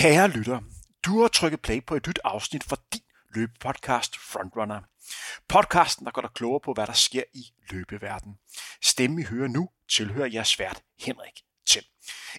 [0.00, 0.60] Kære lytter,
[1.04, 3.02] du har trykket play på et nyt afsnit for din
[3.34, 4.80] løbepodcast Frontrunner.
[5.48, 8.38] Podcasten, der går dig klogere på, hvad der sker i løbeverdenen.
[8.82, 11.84] Stemmen, I hører nu, tilhører jeres vært Henrik Thiem.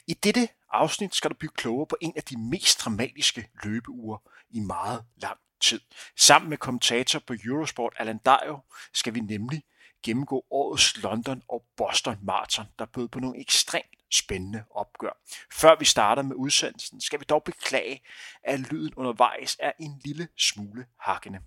[0.08, 4.18] I dette afsnit skal du blive klogere på en af de mest dramatiske løbeuger
[4.50, 5.82] i meget lang tid.
[6.18, 8.60] Sammen med kommentator på Eurosport Alan Dario
[8.94, 9.64] skal vi nemlig
[10.04, 15.22] gennemgå årets London og Boston Marathon, der bød på nogle ekstremt spændende opgør.
[15.52, 18.02] Før vi starter med udsendelsen, skal vi dog beklage,
[18.44, 21.40] at lyden undervejs er en lille smule hakkende.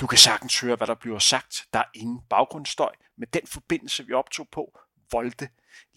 [0.00, 1.66] Du kan sagtens høre, hvad der bliver sagt.
[1.72, 4.78] Der er ingen baggrundsstøj, men den forbindelse, vi optog på,
[5.12, 5.48] voldte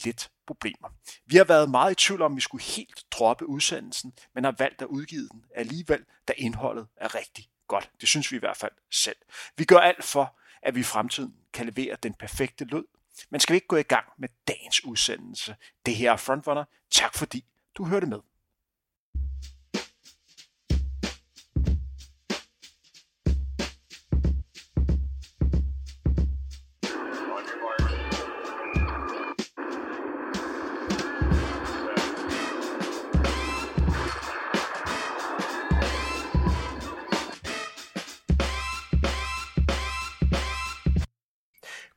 [0.04, 0.90] lidt problemer.
[1.26, 4.82] Vi har været meget i tvivl om, vi skulle helt droppe udsendelsen, men har valgt
[4.82, 7.92] at udgive den alligevel, da indholdet er rigtig godt.
[8.02, 9.16] Det synes vi i hvert fald selv.
[9.58, 12.84] Vi gør alt for, at vi i fremtiden kan levere den perfekte lyd,
[13.30, 15.56] men skal vi ikke gå i gang med dagens udsendelse?
[15.86, 16.64] Det her er Frontrunner.
[16.92, 17.46] Tak fordi
[17.78, 18.20] du hørte med.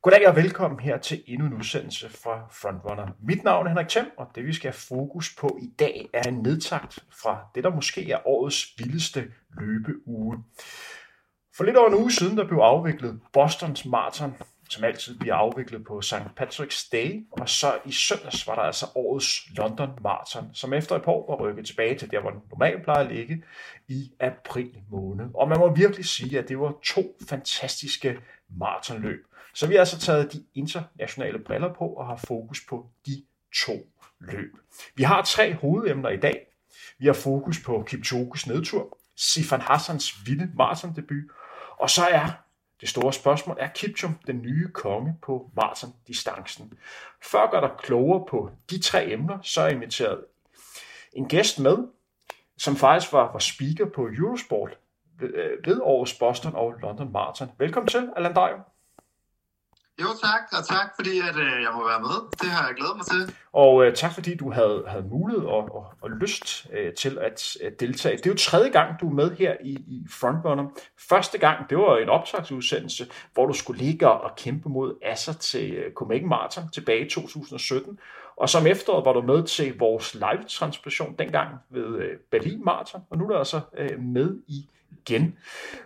[0.05, 3.09] Goddag og velkommen her til endnu en udsendelse fra Frontrunner.
[3.23, 6.29] Mit navn er Henrik Thiem, og det vi skal have fokus på i dag er
[6.29, 9.25] en nedtakt fra det, der måske er årets vildeste
[9.59, 10.45] løbeuge.
[11.57, 14.35] For lidt over en uge siden, der blev afviklet Bostons Marathon,
[14.71, 16.15] som altid bliver afviklet på St.
[16.41, 21.03] Patrick's Day, og så i søndags var der altså årets London Marathon, som efter et
[21.03, 23.45] par år var rykket tilbage til der, hvor den normalt plejer at ligge,
[23.89, 25.27] i april måned.
[25.35, 28.19] Og man må virkelig sige, at det var to fantastiske
[28.49, 29.27] maratonløb.
[29.55, 33.25] Så vi har altså taget de internationale briller på og har fokus på de
[33.65, 33.73] to
[34.21, 34.53] løb.
[34.95, 36.47] Vi har tre hovedemner i dag.
[36.99, 41.25] Vi har fokus på Kipchoges nedtur, Sifan Hassans vilde maratondebut,
[41.79, 42.31] og så er
[42.81, 46.73] det store spørgsmål, er Kipchum den nye konge på maratondistancen?
[47.23, 50.25] Før at gøre dig klogere på de tre emner, så er jeg inviteret
[51.13, 51.79] en gæst med,
[52.59, 54.79] som faktisk var, var speaker på Eurosport
[55.19, 57.51] ved, øh, ved årets Boston og London Marathon.
[57.59, 58.59] Velkommen til, Alan Dajo.
[60.23, 62.17] Tak, og tak fordi at, øh, jeg må være med.
[62.41, 63.37] Det har jeg glædet mig til.
[63.53, 67.57] Og øh, tak fordi du havde, havde mulighed og, og, og lyst øh, til at,
[67.63, 68.17] øh, deltage.
[68.17, 70.65] Det er jo tredje gang, du er med her i, i Frontrunner.
[71.09, 75.75] Første gang, det var en optagsudsendelse, hvor du skulle ligge og kæmpe mod Asser til
[75.75, 77.99] øh, Copenhagen Marathon tilbage i 2017.
[78.37, 83.19] Og som efteråret var du med til vores live-transmission dengang ved øh, Berlin Marathon, og
[83.19, 84.69] nu er du altså øh, med i
[85.07, 85.39] igen.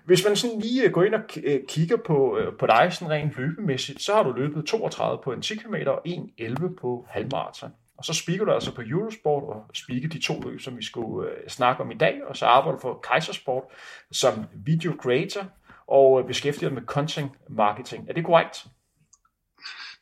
[0.04, 3.10] Hvis man sådan lige øh, går ind og øh, kigger på, øh, på dig sådan
[3.10, 7.70] rent løbemæssigt, så har du løbet 32 på en 10 km og 1.11 på halvmarathon.
[7.98, 11.30] Og så spiker du altså på Eurosport og spiker de to løb, som vi skulle
[11.48, 13.64] snakke om i dag, og så arbejder du for Kaisersport
[14.12, 15.44] som video creator
[15.86, 18.08] og beskæftiger dig med content marketing.
[18.08, 18.66] Er det korrekt?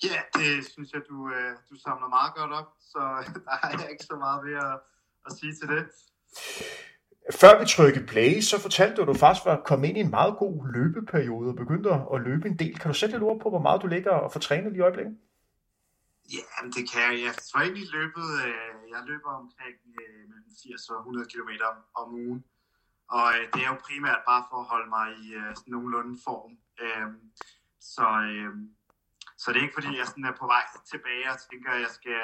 [0.05, 1.31] Ja, det synes jeg, du,
[1.71, 2.99] du samler meget godt op, så
[3.47, 4.79] der er jeg ikke så meget ved at,
[5.27, 5.87] at sige til det.
[7.31, 10.11] Før vi trykkede play, så fortalte du, at du faktisk var kommet ind i en
[10.11, 12.79] meget god løbeperiode og begyndte at løbe en del.
[12.79, 14.87] Kan du sætte lidt ord på, hvor meget du ligger og får trænet lige i
[14.89, 15.17] øjeblikket?
[16.37, 17.23] Ja, det kan jeg.
[17.25, 21.53] Jeg har egentlig løbet, øh, jeg løber omkring øh, mellem 80 og 100 km
[21.95, 22.45] om ugen.
[23.17, 25.27] Og øh, det er jo primært bare for at holde mig i
[25.57, 26.53] sådan nogenlunde form.
[26.85, 27.21] Øhm,
[27.95, 28.65] så, øhm,
[29.41, 31.93] så det er ikke fordi, jeg sådan er på vej tilbage og tænker, at jeg
[31.99, 32.21] skal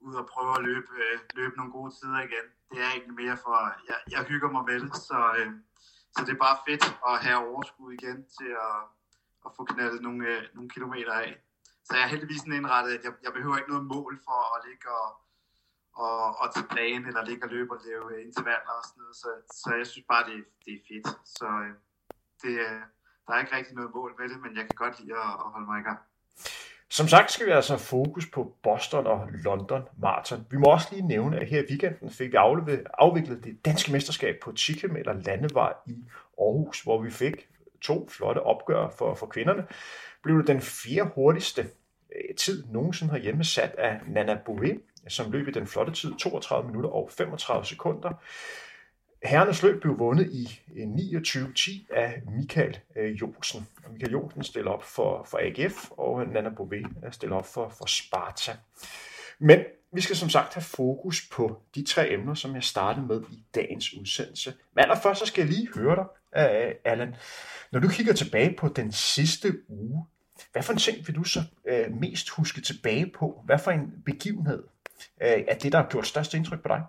[0.00, 3.36] ud og prøve at løbe, øh, løbe nogle gode tider igen det er egentlig mere
[3.44, 3.56] for,
[3.88, 5.50] jeg, jeg hygger mig med det, så, øh,
[6.14, 8.78] så det er bare fedt at have overskud igen til at,
[9.46, 11.32] at få knaldet nogle, øh, nogle kilometer af.
[11.84, 14.64] Så jeg er heldigvis sådan indrettet, at jeg, jeg behøver ikke noget mål for at
[14.68, 15.10] ligge og,
[16.04, 19.16] og, og tage plan, eller ligge og løbe og lave øh, intervaller og sådan noget.
[19.16, 19.30] Så,
[19.62, 21.08] så jeg synes bare, det, det er fedt.
[21.36, 21.74] Så øh,
[22.42, 22.82] det, øh,
[23.24, 25.48] der er ikke rigtig noget mål med det, men jeg kan godt lide at, at
[25.52, 26.00] holde mig i gang.
[26.90, 30.46] Som sagt skal vi altså have fokus på Boston og London Marathon.
[30.50, 32.36] Vi må også lige nævne, at her i weekenden fik vi
[32.94, 35.96] afviklet det danske mesterskab på 10 km landevej i
[36.40, 37.48] Aarhus, hvor vi fik
[37.82, 39.66] to flotte opgør for, for kvinderne.
[40.22, 41.62] Blev det den fjerde hurtigste
[42.16, 46.66] øh, tid nogensinde herhjemme sat af Nana Bouvet, som løb i den flotte tid 32
[46.66, 48.10] minutter og 35 sekunder.
[49.22, 53.66] Herrenes løb blev vundet i øh, 29-10 af Michael øh, Jolsen.
[53.92, 57.86] Michael Jolsen stiller op for, for AGF, og Nana Bové øh, stiller op for, for
[57.86, 58.56] Sparta.
[59.38, 59.60] Men
[59.92, 63.44] vi skal som sagt have fokus på de tre emner, som jeg startede med i
[63.54, 64.54] dagens udsendelse.
[64.74, 66.06] Men allerførst så skal jeg lige høre dig,
[66.84, 67.14] Allan.
[67.72, 70.06] Når du kigger tilbage på den sidste uge,
[70.52, 71.42] hvad for en ting vil du så
[71.90, 73.42] mest huske tilbage på?
[73.44, 74.62] Hvad for en begivenhed
[74.98, 76.82] uh, er det, der har gjort størst indtryk på dig?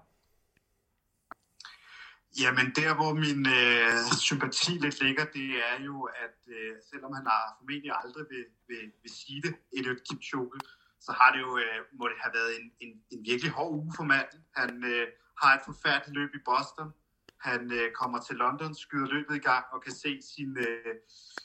[2.41, 3.97] Jamen, der hvor min øh,
[4.27, 5.95] sympati lidt ligger, det er jo,
[6.25, 10.59] at øh, selvom han har formentlig aldrig vil, vil, vil sige det, Elliot Kipchoge,
[11.05, 13.93] så har det jo, øh, må det have været en, en, en virkelig hård uge
[13.97, 14.39] for manden.
[14.55, 15.07] Han øh,
[15.41, 16.89] har et forfærdeligt løb i Boston.
[17.47, 20.95] Han øh, kommer til London, skyder løbet i gang og kan se sin, øh,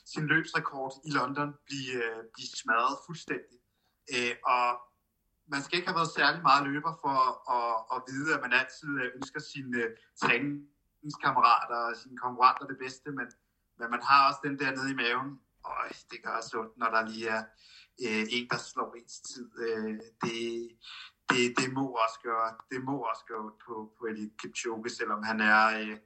[0.05, 3.57] sin løbsrekord i London blive, øh, blive smadret fuldstændig.
[4.15, 4.67] Øh, og
[5.53, 7.17] man skal ikke have været særlig meget løber for
[7.59, 9.89] at, at vide, at man altid øh, ønsker sine øh,
[11.03, 13.27] ens kammerater og sine konkurrenter det bedste, men,
[13.79, 15.39] men man har også den der nede i maven.
[15.63, 15.75] Og
[16.11, 17.43] det gør også ondt, når der lige er
[18.05, 19.47] øh, en, der slår ens tid.
[19.65, 20.41] Øh, det,
[21.29, 25.41] det, det, må også gøre, det må også gøre på, på Elite Kipchoge, selvom han
[25.41, 25.97] er øh,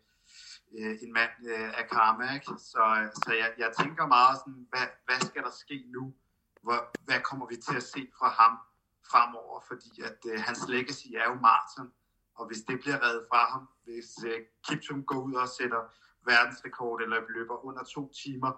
[0.77, 2.33] øh, en mand øh, af karma.
[2.33, 2.45] Ikke?
[2.45, 2.83] Så,
[3.23, 6.13] så jeg, jeg tænker meget sådan, hvad, hvad skal der ske nu?
[6.63, 8.53] Hvor, hvad kommer vi til at se fra ham
[9.11, 9.61] fremover?
[9.67, 11.91] Fordi at øh, hans legacy er jo maraton,
[12.37, 15.81] og hvis det bliver reddet fra ham, hvis øh, Kipchoge går ud og sætter
[16.25, 18.51] verdensrekord eller løber under to timer,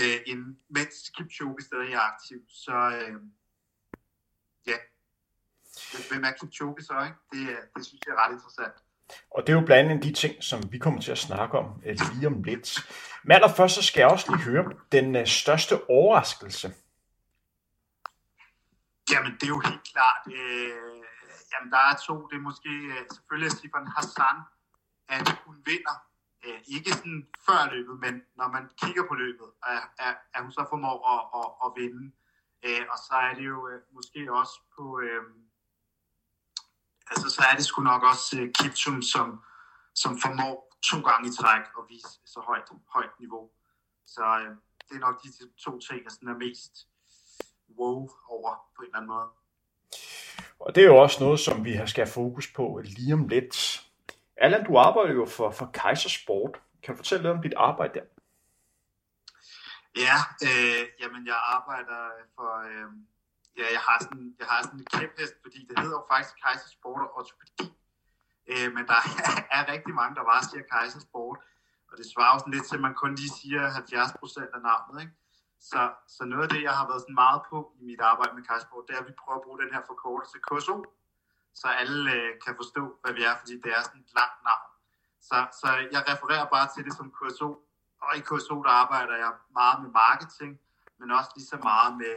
[0.00, 3.16] øh, inden, mens Kipchoge stadig er aktiv, så øh,
[4.66, 4.76] ja,
[6.08, 7.18] hvem er Kipchoge så, ikke?
[7.32, 8.74] Det, det synes jeg er ret interessant.
[9.30, 11.82] Og det er jo blandt andet de ting, som vi kommer til at snakke om
[11.86, 12.78] øh, lige om lidt.
[13.24, 16.74] Men allerførst så skal jeg også lige høre den øh, største overraskelse.
[19.12, 20.22] Jamen, det er jo helt klart.
[20.26, 21.02] Øh,
[21.52, 22.26] jamen, der er to.
[22.28, 24.38] Det er måske øh, selvfølgelig Sifan Hassan,
[25.08, 25.96] at hun vinder.
[26.44, 30.52] Øh, ikke sådan før løbet, men når man kigger på løbet, er, er, er hun
[30.52, 32.12] så formår at, at, at vinde.
[32.66, 35.00] Øh, og så er det jo øh, måske også på...
[35.00, 35.22] Øh,
[37.10, 39.42] altså, så er det sgu nok også øh, Kipchum, som,
[39.94, 43.50] som formår to gange i træk at vise så højt, højt niveau.
[44.06, 44.56] Så øh,
[44.88, 45.28] det er nok de
[45.64, 46.88] to ting, jeg sådan er mest
[47.78, 49.28] wow over på en eller anden måde.
[50.66, 53.56] Og det er jo også noget, som vi skal have fokus på lige om lidt.
[54.36, 56.60] Allan, du arbejder jo for, for Kaisersport.
[56.82, 58.06] Kan du fortælle lidt om dit arbejde der?
[60.06, 60.18] Ja,
[60.48, 62.00] øh, jamen jeg arbejder
[62.36, 62.88] for, øh,
[63.58, 67.00] ja, jeg har sådan, jeg har sådan en kæphest, fordi det hedder jo faktisk Kaisersport
[67.04, 67.66] og ortopædi.
[68.52, 69.00] Øh, men der
[69.56, 71.38] er rigtig mange, der bare siger Kaisersport,
[71.90, 74.62] og det svarer jo sådan lidt til, at man kun lige siger 70 procent af
[74.70, 75.14] navnet, ikke?
[75.70, 75.82] Så,
[76.14, 78.84] så noget af det, jeg har været sådan meget på i mit arbejde med Kaisersport,
[78.88, 80.76] det er, at vi prøver at bruge den her forkortelse KSO,
[81.60, 84.68] så alle øh, kan forstå, hvad vi er, fordi det er sådan et langt navn.
[85.28, 87.50] Så, så jeg refererer bare til det som KSO,
[88.04, 90.52] og i KSO der arbejder jeg meget med marketing,
[90.98, 92.16] men også lige så meget med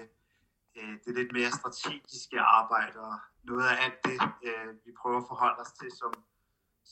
[0.78, 5.28] øh, det lidt mere strategiske arbejde, og noget af alt det, øh, vi prøver at
[5.32, 6.14] forholde os til, som,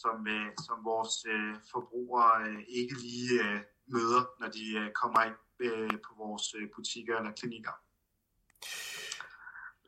[0.01, 3.59] som, øh, som vores øh, forbrugere øh, ikke lige øh,
[3.93, 7.71] møder, når de øh, kommer ind øh, på vores øh, butikker eller klinikker.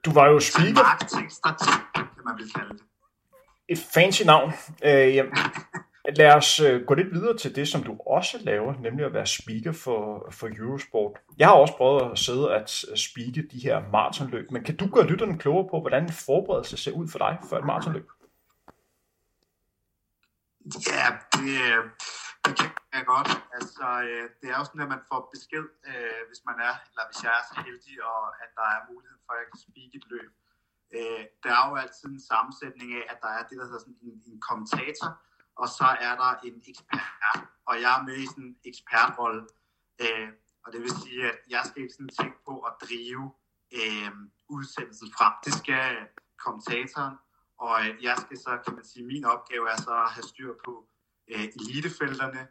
[0.05, 0.83] Du var jo speaker.
[0.83, 2.83] Marketingstrateg, kan man vel kalde det.
[3.67, 4.53] Et fancy navn.
[4.83, 5.33] Øh, jamen,
[6.15, 9.25] lad os øh, gå lidt videre til det, som du også laver, nemlig at være
[9.25, 11.11] speaker for, for Eurosport.
[11.37, 15.07] Jeg har også prøvet at sidde at speake de her maratonløb, men kan du gøre
[15.07, 18.09] lytterne klogere på, hvordan en forberedelse ser ud for dig for et maratonløb?
[20.65, 21.59] Ja, det,
[22.47, 23.31] det kan jeg godt.
[23.57, 27.03] Altså, øh, det er jo sådan, at man får besked, øh, hvis man er, eller
[27.09, 29.91] hvis jeg er så heldig, og at der er mulighed for, at jeg kan speak
[29.99, 30.31] et løb.
[30.97, 34.01] Øh, der er jo altid en sammensætning af, at der er det, der hedder sådan
[34.09, 35.09] en, en kommentator,
[35.61, 39.41] og så er der en ekspert, og jeg er med i sådan en ekspertrolle.
[40.03, 40.29] Øh,
[40.63, 43.25] og det vil sige, at jeg skal ikke sådan tænke på at drive
[43.79, 44.11] øh,
[44.55, 45.33] udsendelsen frem.
[45.45, 46.07] Det skal øh,
[46.43, 47.15] kommentatoren,
[47.63, 50.53] og øh, jeg skal så, kan man sige, min opgave er så at have styr
[50.65, 50.73] på
[51.33, 52.47] øh, elitefelterne,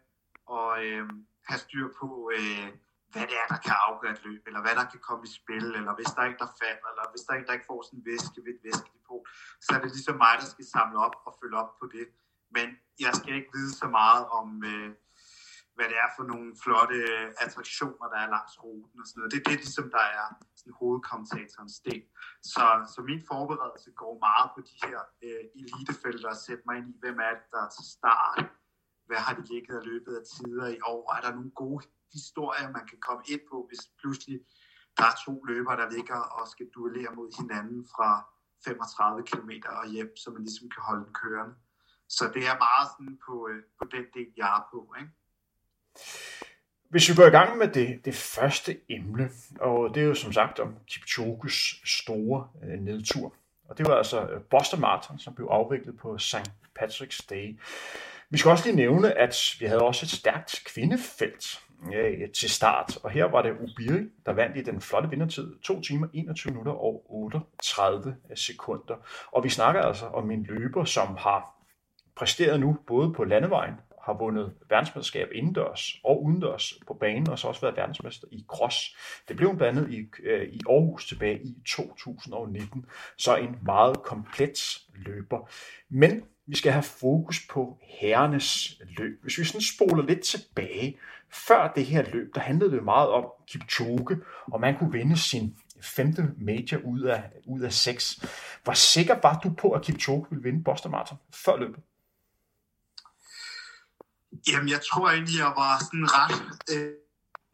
[0.47, 1.09] og øh,
[1.49, 2.69] have styr på, øh,
[3.13, 5.67] hvad det er, der kan afgøre et løb, eller hvad der kan komme i spil,
[5.79, 8.07] eller hvis der ikke der falder, eller hvis der ikke, der ikke får sådan en
[8.11, 9.23] væske ved et væskedepot,
[9.65, 12.07] så er det ligesom mig, der skal samle op og følge op på det.
[12.57, 12.67] Men
[13.05, 14.91] jeg skal ikke vide så meget om, øh,
[15.75, 16.99] hvad det er for nogle flotte
[17.45, 19.33] attraktioner, der er langs ruten og sådan noget.
[19.33, 20.27] Det er det, ligesom, der er
[20.59, 22.03] sådan hovedkommentatorens del.
[22.53, 26.89] Så, så min forberedelse går meget på de her øh, elitefelter og sætte mig ind
[26.95, 28.39] i, hvem er det, der er til start,
[29.07, 32.71] hvad har de ligget og løbet af tider i år, er der nogle gode historier,
[32.79, 34.39] man kan komme ind på, hvis pludselig
[34.97, 38.11] der er to løbere, der ligger og skal duellere mod hinanden fra
[38.65, 39.51] 35 km
[39.83, 41.55] og hjem, så man ligesom kan holde den kørende.
[42.09, 44.95] Så det er meget sådan på, øh, på den del, jeg er på.
[45.01, 45.13] Ikke?
[46.91, 49.31] Hvis vi går i gang med det, det første emne,
[49.61, 53.35] og det er jo som sagt om Kipchoges store øh, nedtur.
[53.69, 56.51] Og det var altså øh, Boston Marathon, som blev afviklet på St.
[56.81, 57.59] Patrick's Day.
[58.35, 61.61] Vi skal også lige nævne, at vi havde også et stærkt kvindefelt
[61.93, 65.81] ja, til start, og her var det Ubiri, der vandt i den flotte vindertid, 2
[65.81, 68.95] timer, 21 minutter og 38 sekunder.
[69.33, 71.65] Og vi snakker altså om en løber, som har
[72.17, 73.75] præsteret nu både på landevejen
[74.05, 78.97] har vundet verdensmesterskab indendørs og udendørs på banen, og så også været verdensmester i cross.
[79.29, 82.87] Det blev blandt andet i, øh, i Aarhus tilbage i 2019,
[83.19, 85.51] så en meget komplet løber.
[85.89, 89.23] Men vi skal have fokus på herrenes løb.
[89.23, 90.99] Hvis vi sådan spoler lidt tilbage,
[91.31, 94.21] før det her løb, der handlede det meget om Kipchoge,
[94.53, 98.25] og man kunne vinde sin femte major ud af, ud af seks.
[98.65, 101.83] Hvor sikker var du på, at Kipchoge ville vinde Boston Marathon før løbet?
[104.49, 106.37] Jamen, jeg tror egentlig, jeg var sådan ret...
[106.75, 106.93] Øh,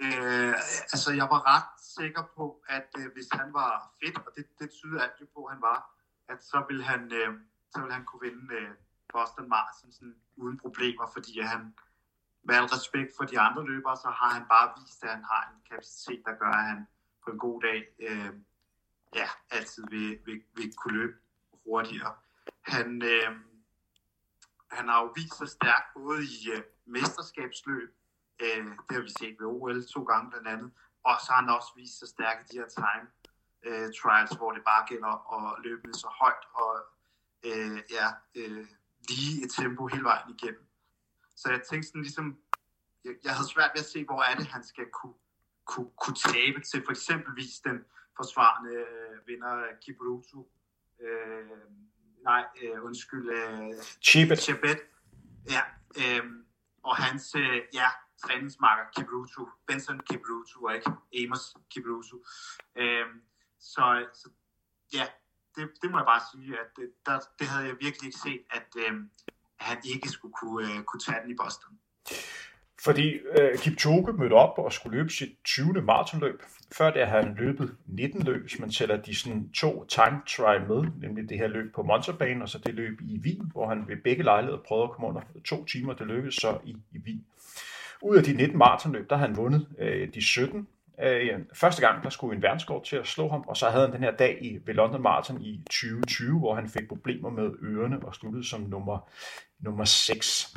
[0.04, 0.54] øh,
[0.92, 4.68] altså, jeg var ret sikker på, at øh, hvis han var fedt, og det, det
[4.70, 5.78] tyder alt jo på, at han var,
[6.32, 7.30] at så ville han, øh,
[7.70, 8.70] så ville han kunne vinde øh,
[9.12, 11.74] Boston Marathon sådan, uden problemer, fordi han,
[12.42, 15.42] med al respekt for de andre løbere, så har han bare vist, at han har
[15.50, 16.86] en kapacitet, der gør, at han
[17.24, 18.32] på en god dag øh,
[19.14, 21.18] ja, altid vil, vil, vil kunne løbe
[21.64, 22.14] hurtigere.
[22.60, 23.30] Han, øh,
[24.70, 27.90] han har jo vist sig stærk både i øh, mesterskabsløb,
[28.42, 30.70] øh, det har vi set ved OL to gange blandt andet,
[31.04, 33.06] og så har han også vist sig stærk i de her time
[33.62, 36.70] øh, trials, hvor det bare gælder at løbe så højt og
[37.44, 38.66] øh, ja, øh,
[39.08, 40.66] lige et tempo hele vejen igennem.
[41.36, 42.38] Så jeg tænkte sådan ligesom,
[43.04, 45.14] jeg, jeg havde svært ved at se, hvor er det, han skal kunne,
[45.64, 47.84] kunne, kunne tabe til for eksempelvis den
[48.16, 50.52] forsvarende øh, vinder Kipruto.
[51.00, 51.50] Øh,
[52.22, 53.30] nej, øh, undskyld.
[53.30, 54.38] Øh, Chibet.
[54.38, 54.80] Chibet.
[55.50, 55.62] Ja,
[55.96, 56.24] øh,
[56.82, 57.88] og hans øh, ja,
[58.22, 60.90] træningsmarker Kipruto, Benson Kipruto og ikke
[61.24, 62.24] Amos Kipruto.
[62.76, 63.06] Øh,
[63.58, 64.30] så, så
[64.94, 65.06] ja,
[65.56, 68.42] det, det må jeg bare sige, at det, der, det havde jeg virkelig ikke set,
[68.50, 68.92] at øh,
[69.60, 71.72] han ikke skulle kunne, øh, kunne tage den i Boston.
[72.84, 75.72] Fordi øh, Kipchoge mødte op og skulle løbe sit 20.
[75.82, 76.42] maratonløb.
[76.72, 80.68] Før det har han løbet 19 løb, hvis man tæller de sådan, to time trial
[80.68, 83.88] med, nemlig det her løb på Monsterbanen, og så det løb i Wien, hvor han
[83.88, 85.92] ved begge lejligheder prøvede at komme under to timer.
[85.92, 87.26] Det lykkedes så i, i Wien.
[88.02, 90.68] Ud af de 19 maratonløb, der har han vundet øh, de 17.
[91.02, 93.94] Øh, første gang, der skulle en verdenskort til at slå ham, og så havde han
[93.94, 97.98] den her dag i, ved London Marathon i 2020, hvor han fik problemer med ørerne
[98.02, 99.08] og sluttede som nummer,
[99.60, 100.54] nummer 6.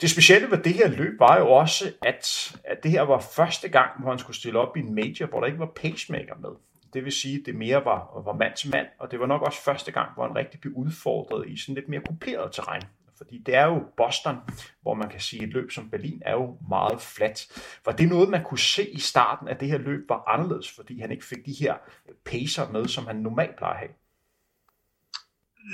[0.00, 3.68] Det specielle ved det her løb var jo også, at, at det her var første
[3.68, 6.50] gang, hvor han skulle stille op i en major, hvor der ikke var pacemaker med.
[6.94, 9.42] Det vil sige, at det mere var, var mand til mand, og det var nok
[9.42, 12.82] også første gang, hvor han rigtig blev udfordret i sådan lidt mere kuperet terræn.
[13.18, 14.36] Fordi det er jo Boston,
[14.82, 17.40] hvor man kan sige, at et løb som Berlin er jo meget fladt.
[17.84, 21.00] Var det noget, man kunne se i starten, at det her løb var anderledes, fordi
[21.00, 21.76] han ikke fik de her
[22.24, 23.94] pacer med, som han normalt plejer at have?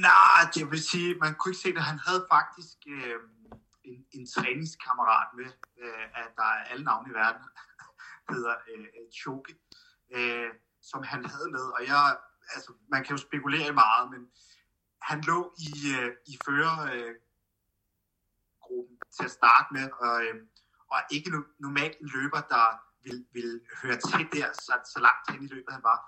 [0.01, 1.83] Nej, det vil sige, man kunne ikke se det.
[1.83, 3.17] Han havde faktisk øh,
[3.85, 5.51] en, en træningskammerat med,
[5.83, 7.43] øh, at der er alle navne i verden,
[8.33, 8.87] hedder øh,
[9.21, 9.55] Choke,
[10.15, 10.51] øh,
[10.83, 11.67] som han havde med.
[11.77, 12.17] Og jeg,
[12.55, 14.23] altså, man kan jo spekulere meget, men
[15.03, 17.15] han lå i, øh, i fører, øh,
[19.17, 20.49] til at starte med, og, øhm,
[20.93, 22.67] og ikke normalt en løber, der
[23.05, 25.99] vil, vil høre til der, så, så langt hen i løbet han var.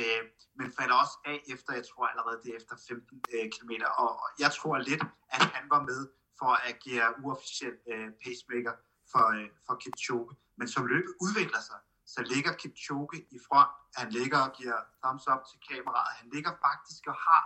[0.00, 0.22] Øh,
[0.58, 3.72] men falder også af efter, jeg tror allerede det efter 15 øh, km,
[4.02, 6.00] og, og jeg tror lidt, at han var med
[6.38, 8.74] for at agere uofficiel øh, pacemaker
[9.12, 10.32] for, øh, for Kipchoge.
[10.58, 15.26] Men som løbet udvikler sig, så ligger Kipchoge i front, han ligger og giver thumbs
[15.32, 17.42] up til kameraet, han ligger faktisk og har,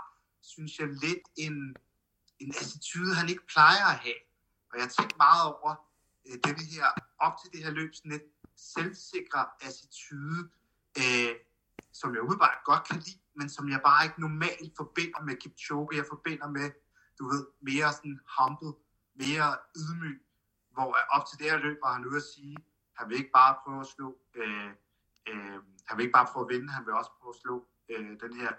[0.53, 1.57] synes jeg, lidt en,
[2.43, 4.21] en attitude, han ikke plejer at have.
[4.73, 5.75] Og jeg tænkte meget over
[6.27, 6.87] øh, det her,
[7.19, 8.23] op til det her løb, sådan lidt
[8.57, 10.51] selvsikre attitude,
[10.99, 11.35] øh,
[11.93, 15.97] som jeg umiddelbart godt kan lide, men som jeg bare ikke normalt forbinder med Kipchoge.
[15.97, 16.71] Jeg forbinder med,
[17.19, 18.73] du ved, mere sådan humble,
[19.15, 20.23] mere ydmyg,
[20.75, 22.57] hvor op til det her løb var han ude at sige,
[22.99, 24.71] han vil ikke bare prøve at slå, øh,
[25.29, 28.21] øh, han vil ikke bare prøve at vinde, han vil også prøve at slå øh,
[28.21, 28.53] den her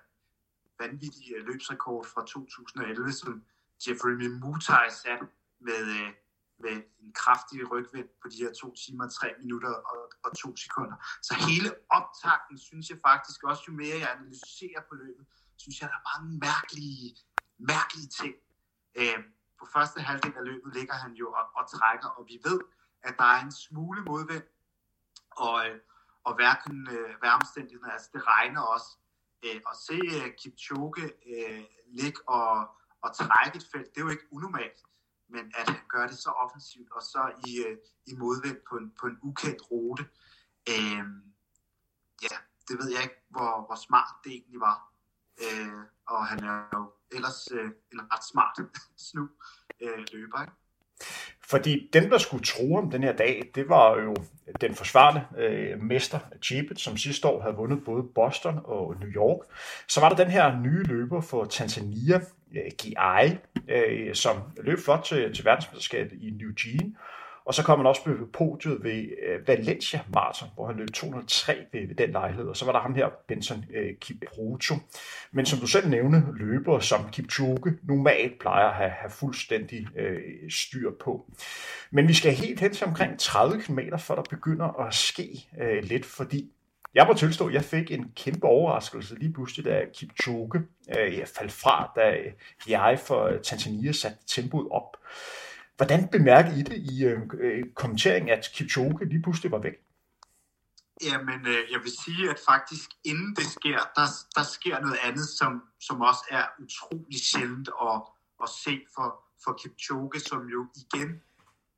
[0.80, 3.44] vanvittige løbsrekord fra 2011, som
[3.88, 5.28] Jeffrey Mimutai satte
[5.64, 6.12] med, øh,
[6.60, 10.98] med en kraftig rygvind på de her to timer, tre minutter og, og to sekunder.
[11.22, 15.26] Så hele optakten synes jeg faktisk også, jo mere jeg analyserer på løbet,
[15.58, 17.16] synes jeg, der er mange mærkelige,
[17.58, 18.36] mærkelige ting.
[18.96, 19.20] Øh,
[19.60, 22.60] på første halvdel af løbet ligger han jo og, og trækker, og vi ved,
[23.04, 24.44] at der er en smule modvind,
[25.32, 25.80] og, øh,
[26.24, 28.98] og hverken øh, vejromstændighederne, altså det regner også.
[29.46, 32.70] Øh, at se øh, Kipchoge øh, ligge og,
[33.02, 34.80] og trække et felt, det er jo ikke unormalt
[35.34, 38.92] men at han gør det så offensivt, og så i, øh, i modvind på en,
[39.00, 40.04] på en ukendt rute.
[40.70, 41.06] Øh,
[42.26, 42.36] ja,
[42.68, 44.78] det ved jeg ikke, hvor, hvor smart det egentlig var.
[45.44, 48.56] Øh, og han er jo ellers øh, en ret smart
[49.08, 49.30] snu
[49.82, 50.54] øh, løber, ikke?
[51.42, 54.16] Fordi dem, der skulle tro om den her dag, det var jo
[54.62, 59.40] den forsvarende øh, mester Chibet, som sidste år havde vundet både Boston og New York.
[59.88, 62.22] Så var der den her nye løber for Tanzania,
[62.54, 66.96] øh, GI, øh, som løb flot til, til verdensmesterskabet i New Jean,
[67.46, 71.56] og så kom han også på podiet ved øh, Valencia Marathon, hvor han løb 203
[71.72, 72.46] ved, ved den lejlighed.
[72.46, 74.76] Og så var der ham her, Benson øh, Kipruto.
[75.32, 80.22] Men som du selv nævnte, løber som Kipchoge normalt plejer at have, have fuldstændig øh,
[80.50, 81.26] styr på.
[81.92, 85.84] Men vi skal helt hen til omkring 30 km, før der begynder at ske øh,
[85.84, 86.52] lidt, fordi
[86.94, 91.28] jeg må tilstå, at jeg fik en kæmpe overraskelse lige pludselig, da Kipchoge øh, jeg
[91.28, 92.18] faldt fra, da
[92.68, 94.98] jeg for Tanzania satte tempoet op.
[95.78, 99.74] Hvordan bemærkede I det i øh, øh, kommenteringen, at Kipchoge lige pludselig var væk?
[101.04, 105.28] Jamen, øh, jeg vil sige, at faktisk inden det sker, der, der sker noget andet,
[105.40, 108.02] som, som også er utrolig sjældent at,
[108.44, 111.10] at se for, for Kipchoge, som jo igen,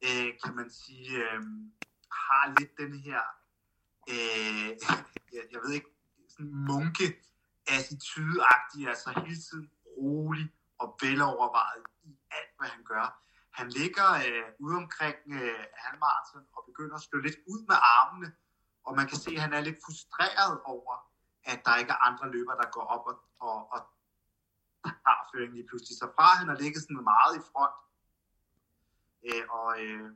[0.08, 1.42] øh, kan man sige, øh,
[2.12, 3.22] har lidt den her,
[4.14, 4.70] øh,
[5.34, 5.90] jeg, jeg ved ikke,
[6.30, 7.08] sådan munke
[7.68, 8.38] attitude
[8.88, 13.22] altså hele tiden rolig og velovervejet i alt, hvad han gør.
[13.52, 18.34] Han ligger øh, ude omkring øh, halvmarathon og begynder at slå lidt ud med armene,
[18.86, 20.94] og man kan se, at han er lidt frustreret over,
[21.44, 23.80] at der ikke er andre løber, der går op og, og, og
[25.06, 25.98] har føringen lige pludselig.
[25.98, 27.78] Så fra han har ligget sådan meget i front,
[29.28, 30.10] øh, og, øh,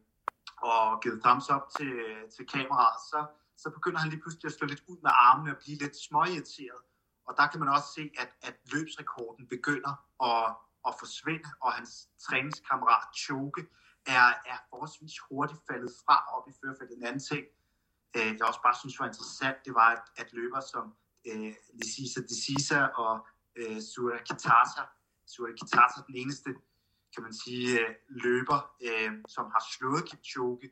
[0.58, 1.93] og givet thumbs up til,
[2.36, 3.19] til kameraet, så,
[3.61, 6.81] så begynder han lige pludselig at slå lidt ud med armene og blive lidt småirriteret.
[7.27, 9.93] Og der kan man også se, at, at løbsrekorden begynder
[10.29, 10.45] at
[10.87, 13.61] at forsvinde, og hans træningskammerat Choke
[14.05, 16.97] er, er forholdsvis hurtigt faldet fra op i førfeltet.
[16.97, 17.45] En anden ting,
[18.17, 20.85] øh, jeg også bare synes var interessant, det var, at, at løber som
[21.29, 23.27] øh, Lisisa Desisa og
[23.59, 24.83] øh, Sura Kitata,
[25.31, 26.49] Sura Kitata den eneste,
[27.13, 30.69] kan man sige, øh, løber, øh, som har slået Kipchoge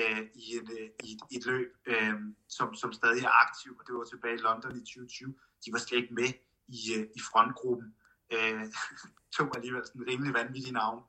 [0.00, 2.14] øh, i, en, øh, i, et, øh, i et løb, øh,
[2.48, 5.34] som, som stadig er aktiv, og det var tilbage i London i 2020.
[5.64, 6.30] De var slet ikke med
[6.68, 7.94] i, øh, i frontgruppen.
[8.32, 8.64] Øh,
[9.36, 11.02] to alligevel sådan rimelig vanvittige navn.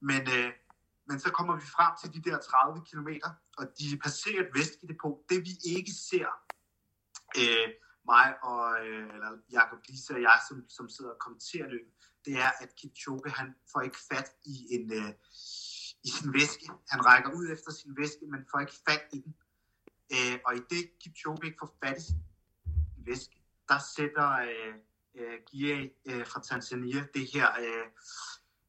[0.00, 0.52] Men, øh,
[1.08, 3.10] men så kommer vi frem til de der 30 km,
[3.58, 5.18] og de passerer et væskedepot.
[5.28, 6.28] Det vi ikke ser,
[7.40, 7.68] øh,
[8.12, 11.92] mig og øh, eller Jacob Lise og jeg, som, som sidder og kommenterer løbet,
[12.24, 15.12] det er, at Kipchoge, han får ikke fat i en øh,
[16.04, 16.70] i sin væske.
[16.88, 19.34] Han rækker ud efter sin væske, men får ikke fat i den.
[20.12, 22.22] Øh, og i det Kipchoge ikke får fat i sin
[22.96, 24.74] væske, der sætter øh,
[25.14, 25.76] øh, Gia
[26.08, 27.86] øh, fra Tanzania, det her, øh,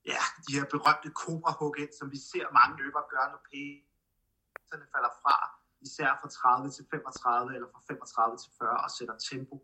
[0.05, 5.13] ja, de her berømte kobra ind, som vi ser mange løbere gøre, når pæserne falder
[5.23, 5.35] fra,
[5.81, 9.55] især fra 30 til 35 eller fra 35 til 40 og sætter tempo.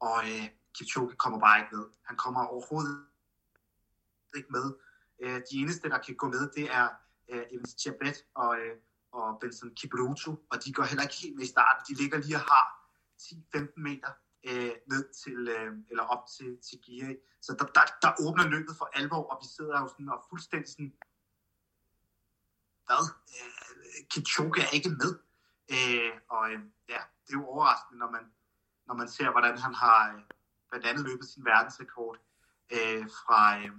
[0.00, 1.84] Og øh, Kipchoge kommer bare ikke med.
[2.08, 3.06] Han kommer overhovedet
[4.36, 4.66] ikke med.
[5.20, 6.88] Øh, de eneste, der kan gå med, det er
[7.28, 8.76] øh, Evans Chabet og, øh,
[9.12, 11.84] og Benson Kipruto, og de går heller ikke helt med i starten.
[11.88, 12.66] De ligger lige og har
[13.22, 14.10] 10-15 meter
[14.48, 17.14] øh, ned til, øh, eller op til, til Gear.
[17.40, 20.68] Så der, der, der åbner løbet for alvor, og vi sidder jo sådan og fuldstændig
[20.68, 20.92] sådan,
[22.86, 23.04] hvad?
[23.36, 25.12] Øh, Kipchoge er ikke med.
[25.74, 28.24] Øh, og øh, ja, det er jo overraskende, når man,
[28.86, 30.22] når man ser, hvordan han har øh,
[30.68, 32.18] blandt andet løbet sin verdensrekord
[32.72, 33.72] øh, fra, øh,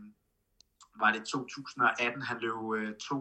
[1.00, 3.18] var det 2018, han løb øh, 2.01.39,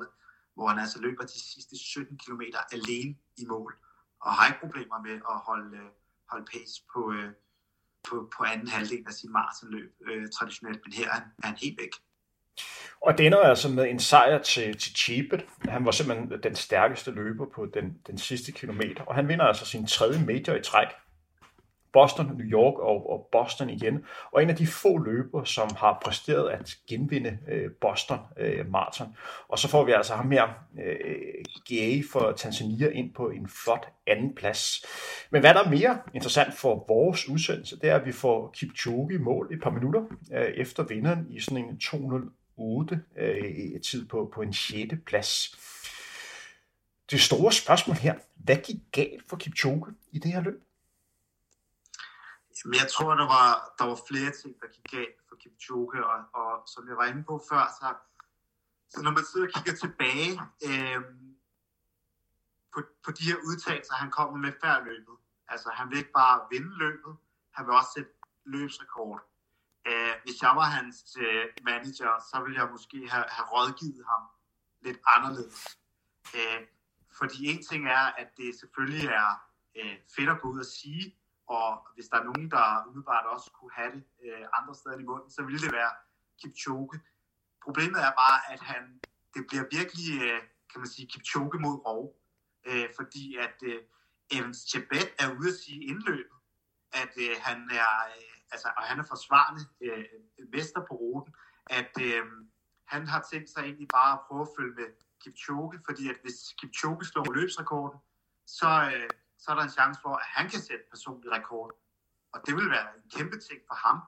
[0.00, 0.06] øh,
[0.54, 3.74] hvor han altså løber de sidste 17 km alene i mål
[4.20, 5.90] og har ikke problemer med at holde, øh,
[6.30, 7.14] holde pace på,
[8.08, 11.56] på, på anden halvdel af sin maratonløb øh, traditionelt, men her er han, er han
[11.56, 11.90] helt væk.
[13.00, 15.46] Og det ender altså med en sejr til, til Chibet.
[15.68, 19.66] Han var simpelthen den stærkeste løber på den, den sidste kilometer, og han vinder altså
[19.66, 20.88] sin tredje major i træk.
[21.92, 24.04] Boston, New York og, og Boston igen.
[24.32, 29.16] Og en af de få løber, som har præsteret at genvinde øh, Boston øh, Marathon.
[29.48, 30.48] Og så får vi altså ham her,
[30.84, 34.84] øh, GA for Tanzania, ind på en flot anden plads.
[35.30, 39.14] Men hvad der er mere interessant for vores udsendelse, det er, at vi får Kipchoge
[39.14, 40.02] i mål et par minutter
[40.32, 44.94] øh, efter vinderen i sådan en 208 øh, tid på, på en 6.
[45.06, 45.58] plads.
[47.10, 50.62] Det store spørgsmål her, hvad gik galt for Kipchoge i det her løb?
[52.64, 56.18] Jamen, jeg tror, der var, der var flere ting, der gik galt for Kipchoge, og,
[56.32, 57.86] og som jeg var inde på før, så,
[58.88, 60.32] så når man sidder og kigger tilbage
[60.68, 61.00] øh,
[62.72, 65.16] på, på de her udtalelser, han kommer med før løbet,
[65.48, 67.16] altså han vil ikke bare vinde løbet,
[67.50, 68.10] han vil også sætte
[68.44, 69.20] løbsrekord.
[69.86, 74.22] Øh, hvis jeg var hans øh, manager, så ville jeg måske have, have rådgivet ham
[74.82, 75.78] lidt anderledes.
[76.36, 76.60] Øh,
[77.18, 79.30] fordi en ting er, at det selvfølgelig er
[79.78, 81.16] øh, fedt at gå ud og sige,
[81.58, 85.08] og hvis der er nogen, der umiddelbart også kunne have det øh, andre steder i
[85.10, 85.92] munden, så ville det være
[86.40, 87.00] Kipchoge.
[87.64, 88.82] Problemet er bare, at han,
[89.34, 92.04] det bliver virkelig, øh, kan man sige, Kipchoge mod rov.
[92.68, 93.80] Øh, fordi at øh,
[94.34, 96.38] Evans Chebet er ude at sige indløbet,
[96.92, 100.04] at øh, han er, øh, altså, og han er forsvarende øh,
[100.52, 101.34] mester på ruten,
[101.66, 102.24] at øh,
[102.86, 104.88] han har tænkt sig egentlig bare at prøve at følge med
[105.22, 107.98] Kipchoge, fordi at hvis Kipchoge slår løbsrekorden,
[108.46, 109.10] så, øh,
[109.42, 111.70] så er der en chance for, at han kan sætte personlig rekord.
[112.32, 113.98] Og det vil være en kæmpe ting for ham.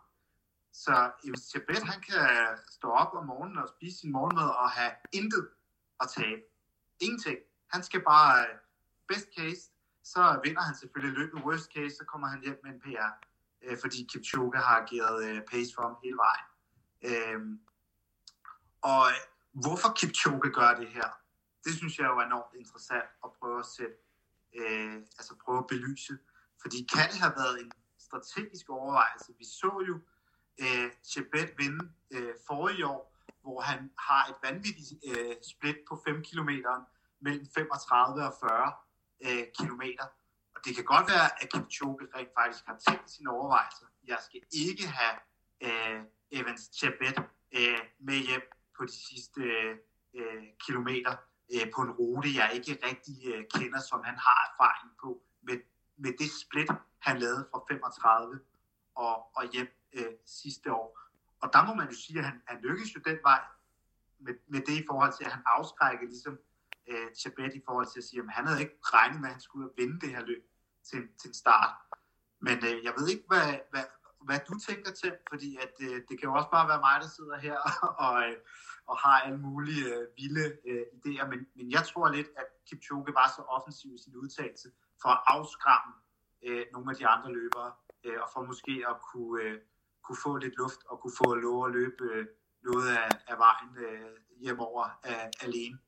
[0.73, 2.27] Så hvis Tibet han kan
[2.70, 5.49] stå op om morgenen og spise sin morgenmad og have intet
[6.01, 6.42] at tabe.
[7.01, 7.38] Ingenting.
[7.73, 8.55] Han skal bare, øh,
[9.09, 9.62] best case,
[10.05, 11.44] så vinder han selvfølgelig løbet.
[11.44, 13.11] Worst case, så kommer han hjem med en PR,
[13.62, 16.47] øh, fordi Kipchoge har ageret øh, pace for ham hele vejen.
[17.09, 17.61] Øhm,
[18.83, 19.20] og øh,
[19.62, 21.09] hvorfor Kipchoge gør det her,
[21.64, 23.97] det synes jeg jo er enormt interessant at prøve at sætte,
[24.55, 26.19] øh, altså prøve at belyse.
[26.62, 29.33] Fordi kan det have været en strategisk overvejelse?
[29.38, 30.01] Vi så jo
[30.62, 33.03] øh, Chebet vinde øh, forrige år,
[33.43, 36.51] hvor han har et vanvittigt øh, split på 5 km
[37.21, 38.73] mellem 35 og 40
[39.27, 39.83] øh, km.
[40.55, 43.87] Og det kan godt være, at Kipchoge rent faktisk har tænkt sine overvejelser.
[44.07, 45.17] Jeg skal ikke have
[45.67, 47.17] øh, Evans Chebet
[47.59, 48.43] øh, med hjem
[48.77, 49.77] på de sidste øh,
[50.14, 51.17] øh kilometer
[51.52, 55.59] øh, på en rute, jeg ikke rigtig øh, kender, som han har erfaring på, med,
[55.96, 58.40] med det split, han lavede fra 35
[58.94, 60.98] og, og hjem øh, sidste år.
[61.40, 63.40] Og der må man jo sige, at han, han lykkedes jo den vej
[64.18, 66.38] med, med det i forhold til, at han afskrækkede ligesom
[66.87, 69.40] øh, Chabet i forhold til at sige, at han havde ikke regnet med, at han
[69.40, 70.44] skulle vinde det her løb
[70.88, 71.74] til, til en start.
[72.40, 73.85] Men øh, jeg ved ikke, hvad, hvad,
[74.27, 77.09] hvad du tænker til, fordi at, øh, det kan jo også bare være mig, der
[77.17, 77.59] sidder her
[78.07, 78.37] og, øh,
[78.87, 83.15] og har alle mulige øh, vilde øh, idéer, men, men jeg tror lidt, at Kipchoge
[83.21, 84.69] var så offensiv i sin udtalelse
[85.03, 85.93] for at afskræmme
[86.47, 87.73] øh, nogle af de andre løbere,
[88.05, 89.61] øh, og for måske at kunne, øh,
[90.05, 92.27] kunne få lidt luft og kunne få lov at løbe øh,
[92.63, 95.79] noget af, af vejen øh, hjemover øh, alene.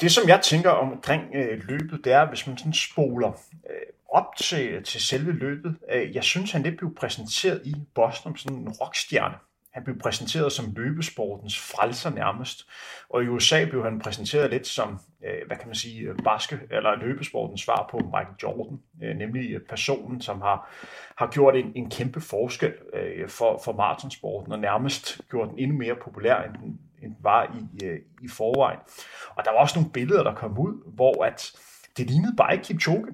[0.00, 3.28] Det, som jeg tænker omkring øh, løbet, det er, hvis man sådan spoler
[3.70, 5.76] øh, op til, til selve løbet.
[5.92, 9.34] Øh, jeg synes, han lidt blev præsenteret i Boston som en rockstjerne.
[9.72, 12.68] Han blev præsenteret som løbesportens frelser nærmest.
[13.08, 16.96] Og i USA blev han præsenteret lidt som, øh, hvad kan man sige, baske, eller
[16.96, 18.78] løbesportens svar på Michael Jordan.
[19.02, 20.70] Øh, nemlig øh, personen, som har,
[21.16, 25.78] har gjort en, en kæmpe forskel øh, for, for maratonsporten, og nærmest gjort den endnu
[25.78, 28.78] mere populær, end den, end var i, øh, i forvejen.
[29.36, 31.52] Og der var også nogle billeder, der kom ud, hvor at
[31.96, 33.06] det lignede bare ikke Kipchoge.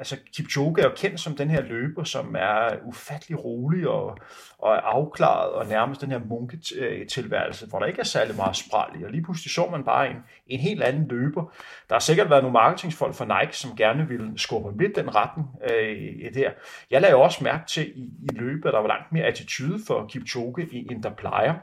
[0.00, 4.18] Altså Kipchoge er jo kendt som den her løber, som er ufattelig rolig og,
[4.58, 9.00] og er afklaret, og nærmest den her munketilværelse, hvor der ikke er særlig meget spral
[9.00, 9.04] i.
[9.04, 10.16] Og lige pludselig så man bare en,
[10.46, 11.52] en helt anden løber.
[11.88, 15.48] Der har sikkert været nogle marketingsfolk fra Nike, som gerne ville skubbe lidt den retning
[15.70, 16.50] øh, der.
[16.90, 20.06] Jeg lagde også mærke til i, i løbet, at der var langt mere attitude for
[20.06, 21.54] Kipchoge, end der plejer.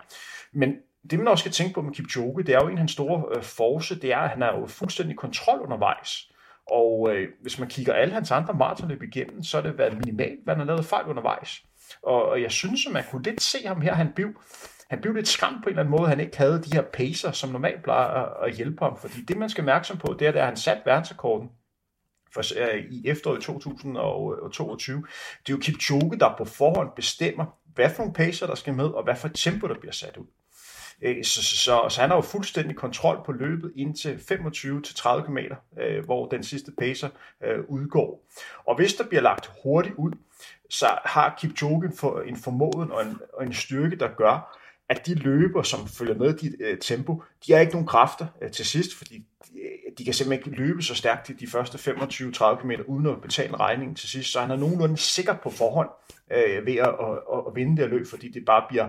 [0.53, 0.75] Men
[1.09, 3.25] det man også skal tænke på med Kipchoge, det er jo en af hans store
[3.35, 6.31] øh, force, det er, at han er jo fuldstændig kontrol undervejs.
[6.71, 10.43] Og øh, hvis man kigger alle hans andre maratonløb igennem, så er det været minimalt,
[10.43, 11.63] hvad han har lavet fejl undervejs.
[12.03, 14.29] Og, og jeg synes, at man kunne lidt se ham her, han blev,
[14.89, 17.31] han blev lidt skræmt på en eller anden måde, han ikke havde de her pacer,
[17.31, 18.97] som normalt plejer at, at hjælpe ham.
[18.97, 21.49] Fordi det, man skal mærksom på, det er, at han sat verdensrekorden
[22.33, 24.97] for, øh, i efteråret 2022.
[24.97, 25.03] Øh,
[25.47, 28.85] det er jo Kipchoge, der på forhånd bestemmer, hvad for nogle pacer, der skal med,
[28.85, 30.25] og hvad for tempo, der bliver sat ud.
[31.01, 35.37] Øh, så, så, så, så han har jo fuldstændig kontrol på løbet indtil 25-30 km,
[35.81, 37.09] øh, hvor den sidste pacer
[37.43, 38.27] øh, udgår.
[38.65, 40.11] Og hvis der bliver lagt hurtigt ud,
[40.69, 44.57] så har Kipchoge for, en formåden og en, og en styrke, der gør,
[44.89, 48.51] at de løber, som følger med dit øh, tempo, de har ikke nogen kræfter øh,
[48.51, 49.59] til sidst, fordi de,
[49.97, 53.95] de kan simpelthen ikke løbe så stærkt de første 25-30 km, uden at betale regningen
[53.95, 54.31] til sidst.
[54.31, 55.89] Så han er nogenlunde sikker på forhånd
[56.31, 58.87] øh, ved at, at, at, vinde det løb, fordi det bare bliver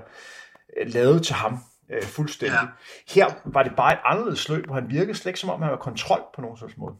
[0.87, 1.59] lavet til ham
[1.93, 2.63] øh, fuldstændig.
[2.63, 3.15] Ja.
[3.15, 5.69] Her var det bare et anderledes løb, hvor han virkede slet ikke som om, han
[5.69, 6.97] havde kontrol på nogen slags måde.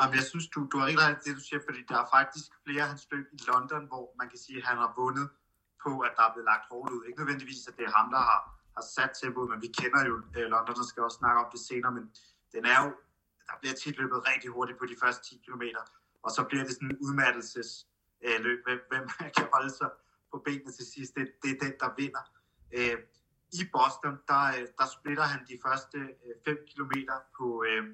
[0.00, 2.46] Jamen, jeg synes, du, du har ikke ret det, du siger, fordi der er faktisk
[2.64, 5.26] flere af hans løb i London, hvor man kan sige, at han har vundet
[5.84, 7.02] på, at der er blevet lagt hårdt ud.
[7.08, 8.40] Ikke nødvendigvis, at det er ham, der har,
[8.76, 11.60] har sat tempoet, men vi kender jo uh, London, der skal også snakke om det
[11.70, 12.04] senere, men
[12.54, 12.88] den er jo,
[13.48, 15.64] der bliver tit løbet rigtig hurtigt på de første 10 km,
[16.24, 17.70] og så bliver det sådan en udmattelses
[18.26, 19.04] uh, løb, hvem, hvem
[19.36, 19.88] kan holde sig
[20.32, 22.24] på benene til sidst, det, det er den, der vinder.
[22.78, 22.98] Uh,
[23.52, 26.92] i Boston, der, øh, der splitter han de første øh, 5 km
[27.38, 27.84] på, øh,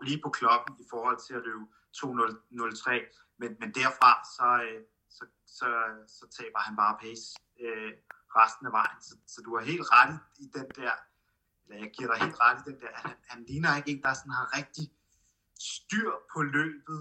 [0.00, 1.64] lige på klokken i forhold til at løbe
[1.96, 4.82] 2.03, men, men derfra så, øh,
[5.16, 5.68] så, så,
[6.06, 7.26] så taber han bare pace
[7.60, 7.92] øh,
[8.36, 9.00] resten af vejen.
[9.00, 10.94] Så, så du har helt ret i den der,
[11.64, 14.14] eller jeg giver dig helt ret i den der, han, han ligner ikke en, der
[14.14, 14.86] sådan har rigtig
[15.58, 17.00] styr på løbet,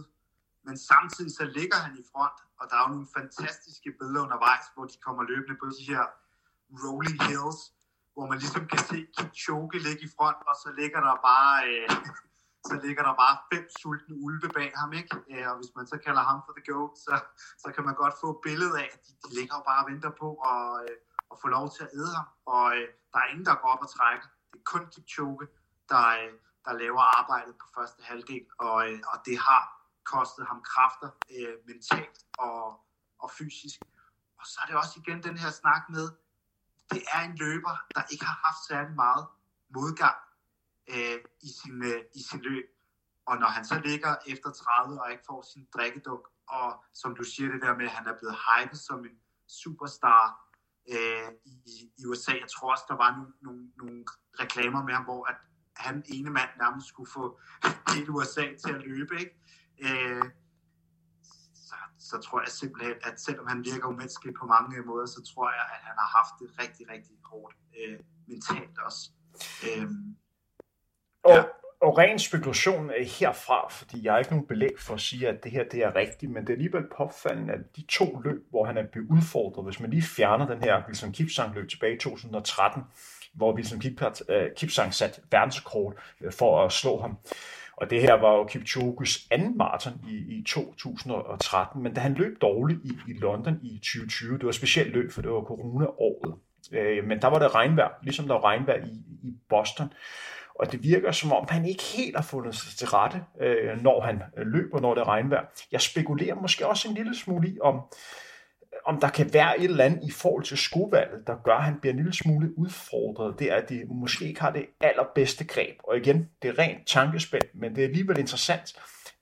[0.63, 4.65] men samtidig så ligger han i front, og der er jo nogle fantastiske billeder undervejs,
[4.73, 6.03] hvor de kommer løbende på de her
[6.83, 7.59] rolling hills,
[8.13, 11.89] hvor man ligesom kan se Kipchoge ligge i front, og så ligger der bare øh,
[12.69, 15.15] så ligger der bare fem sultne ulve bag ham, ikke?
[15.31, 17.15] Øh, og hvis man så kalder ham for the goat, så,
[17.63, 19.91] så kan man godt få et billede af, at de, de ligger jo bare og
[19.91, 20.95] venter på at, øh,
[21.31, 22.27] at få lov til at æde ham.
[22.55, 24.27] Og øh, der er ingen, der går op og trækker.
[24.51, 25.45] Det er kun Kipchoge,
[25.91, 26.33] der, øh,
[26.65, 29.63] der laver arbejdet på første halvdel, og, øh, og det har
[30.13, 32.61] kostet ham kræfter øh, mentalt og,
[33.23, 33.79] og fysisk.
[34.39, 36.05] Og så er det også igen den her snak med,
[36.91, 39.25] det er en løber, der ikke har haft særlig meget
[39.69, 40.17] modgang
[40.89, 42.65] øh, i, sin, øh, i sin løb.
[43.25, 47.23] Og når han så ligger efter 30 og ikke får sin drikkeduk, og som du
[47.23, 50.51] siger det der med, at han er blevet hypet som en superstar
[50.93, 51.55] øh, i,
[51.97, 52.31] i USA.
[52.31, 54.05] Jeg tror også, der var nogle, nogle, nogle
[54.39, 55.35] reklamer med ham, hvor at
[55.75, 57.39] han ene mand nærmest skulle få
[57.93, 59.19] hele USA til at løbe.
[59.19, 59.35] Ikke?
[59.81, 60.23] Øh,
[62.11, 65.65] så, tror jeg simpelthen, at selvom han virker umenneskelig på mange måder, så tror jeg,
[65.75, 67.99] at han har haft det rigtig, rigtig hårdt øh,
[68.31, 69.01] mentalt også.
[69.67, 69.87] Øh,
[71.23, 71.43] og, ja.
[71.81, 75.43] og ren spekulation er herfra, fordi jeg har ikke nogen belæg for at sige, at
[75.43, 78.65] det her det er rigtigt, men det er alligevel påfaldende, at de to løb, hvor
[78.65, 81.99] han er blevet udfordret, hvis man lige fjerner den her Wilson Kipsang løb tilbage i
[81.99, 82.83] 2013,
[83.33, 83.79] hvor Wilson
[84.55, 87.17] Kipsang øh, satte verdensrekord øh, for at slå ham.
[87.81, 92.41] Og det her var jo Kipchoges anden maraton i, i 2013, men da han løb
[92.41, 96.35] dårligt i, i London i 2020, det var specielt løb, for det var corona-året,
[96.71, 98.91] øh, men der var det regnvejr, ligesom der var regnvejr i,
[99.23, 99.93] i Boston.
[100.59, 104.01] Og det virker som om, han ikke helt har fundet sig til rette, øh, når
[104.01, 105.45] han løber, når det er regnvejr.
[105.71, 107.81] Jeg spekulerer måske også en lille smule i, om,
[108.85, 111.79] om der kan være et eller andet i forhold til skovalget, der gør, at han
[111.81, 113.39] bliver en lille smule udfordret.
[113.39, 115.75] Det er, at de måske ikke har det allerbedste greb.
[115.83, 118.75] Og igen, det er rent tankespænd, men det er alligevel interessant,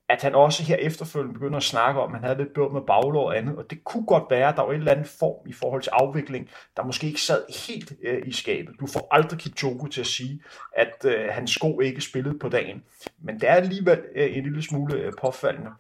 [0.10, 2.82] at han også her efterfølgende begynder at snakke om, at han havde lidt bøvl med
[2.82, 5.48] baglov og andet, og det kunne godt være, at der var en eller anden form
[5.48, 8.76] i forhold til afvikling, der måske ikke sad helt øh, i skabet.
[8.80, 10.42] Du får aldrig Kipchoge til at sige,
[10.76, 12.84] at øh, hans sko ikke spillede på dagen,
[13.22, 15.72] men det er alligevel øh, en lille smule øh, påfaldende.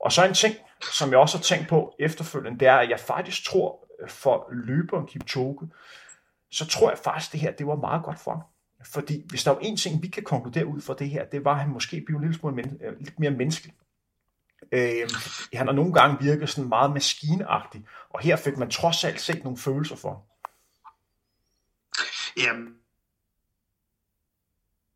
[0.00, 3.00] Og så en ting, som jeg også har tænkt på efterfølgende, det er, at jeg
[3.00, 5.70] faktisk tror, øh, for løberen Kipchoge,
[6.50, 8.42] så tror jeg faktisk, det her det var meget godt for ham.
[8.86, 11.52] Fordi hvis der var en ting, vi kan konkludere ud fra det her, det var,
[11.52, 13.74] at han måske blev lidt, smule, men, øh, lidt mere menneskelig.
[14.72, 15.10] Øh,
[15.54, 19.44] han har nogle gange virket sådan meget maskineagtig, og her fik man trods alt set
[19.44, 20.26] nogle følelser for
[22.36, 22.74] Jamen,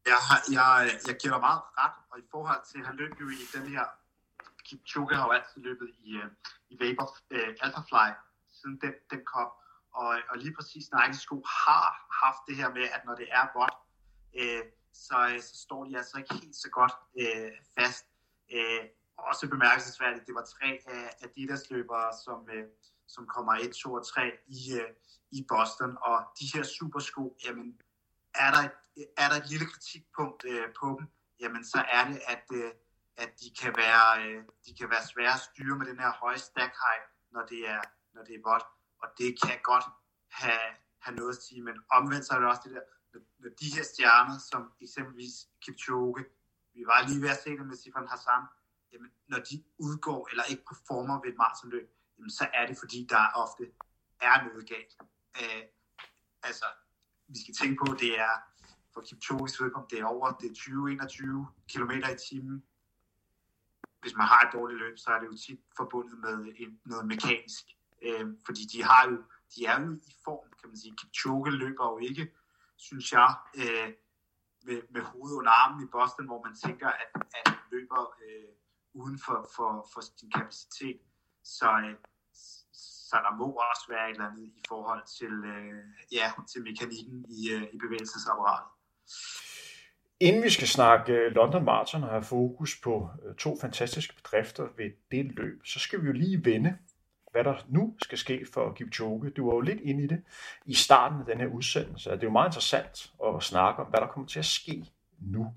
[0.07, 0.18] jeg,
[0.53, 3.68] jeg, jeg giver dig meget ret, og i forhold til, han løb jo i den
[3.68, 3.85] her,
[4.79, 6.31] Kipchoge har jo altid løbet i, øh,
[6.69, 8.09] i Vapor øh, Alphafly,
[8.51, 9.49] siden den, den kom,
[9.95, 11.89] og, og lige præcis Nike sko har
[12.25, 13.77] haft det her med, at når det er vådt,
[14.41, 18.07] øh, så, øh, så står de altså ikke helt så godt øh, fast.
[18.53, 18.85] Øh,
[19.19, 22.67] også bemærkelsesværdigt, det var tre af Adidas løbere, som, øh,
[23.07, 24.91] som kommer 1, 2 og 3 i, øh,
[25.31, 27.81] i Boston, og de her supersko, jamen,
[28.35, 31.07] er der et, er der et lille kritikpunkt øh, på dem,
[31.41, 32.71] jamen så er det, at, øh,
[33.16, 36.38] at de, kan være, øh, de kan være svære at styre med den her høje
[36.38, 37.83] stack height, når det er,
[38.14, 38.64] når det er vådt
[39.05, 39.87] og det kan godt
[40.40, 40.68] have,
[41.05, 42.85] have noget at sige, men omvendt så er det også det der,
[43.42, 46.24] når de her stjerner, som eksempelvis Kipchoge,
[46.74, 48.42] vi var lige ved at se det med Sifan Hassan,
[48.92, 53.07] jamen, når de udgår eller ikke performer ved et maratonløb, jamen, så er det fordi,
[53.11, 53.64] der ofte
[54.20, 54.92] er noget galt.
[55.40, 55.62] Øh,
[56.42, 56.66] altså,
[57.29, 58.35] vi skal tænke på, det er
[58.92, 62.64] for Kipchoge's vedkommende, det er over det er 20-21 km i timen.
[64.05, 67.07] Hvis man har et dårligt løb, så er det jo tit forbundet med en, noget
[67.07, 67.64] mekanisk
[68.05, 69.17] øh, fordi de har jo,
[69.55, 70.97] de er jo i form, kan man sige.
[70.97, 72.33] Kipchoge løber jo ikke,
[72.77, 73.93] synes jeg, øh,
[74.67, 78.53] med, med hovedet under armen i Boston, hvor man tænker, at, at han løber øh,
[78.93, 81.01] uden for, for, for sin kapacitet.
[81.45, 81.97] Så, øh,
[83.11, 87.25] så der må også være et eller andet i forhold til, øh, ja, til mekanikken
[87.29, 88.71] i, øh, i bevægelsesapparatet.
[90.25, 94.67] Inden vi skal snakke øh, London Marathon og have fokus på øh, to fantastiske bedrifter
[94.77, 96.77] ved det løb, så skal vi jo lige vende
[97.31, 99.31] hvad der nu skal ske for Kipchoge.
[99.31, 100.23] Du var jo lidt inde i det
[100.67, 104.01] i starten af den her udsendelse, det er jo meget interessant at snakke om, hvad
[104.01, 104.85] der kommer til at ske
[105.21, 105.55] nu.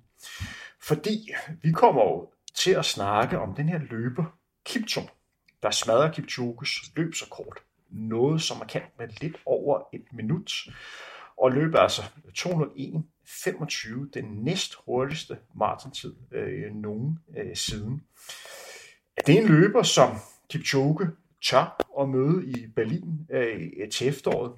[0.81, 1.29] Fordi
[1.61, 4.25] vi kommer jo til at snakke om den her løber,
[4.65, 5.09] Kipchoge,
[5.63, 7.57] der smadrer Kipchoges løbsrekord.
[7.89, 10.51] Noget, som er kendt med lidt over et minut.
[11.37, 12.01] Og løber altså
[12.37, 18.03] 201.25, den næst hurtigste maratontid øh, nogen øh, siden.
[19.27, 20.09] Det er en løber, som
[20.49, 21.09] Kipchoge
[21.43, 24.51] tør at møde i Berlin øh, til efteråret.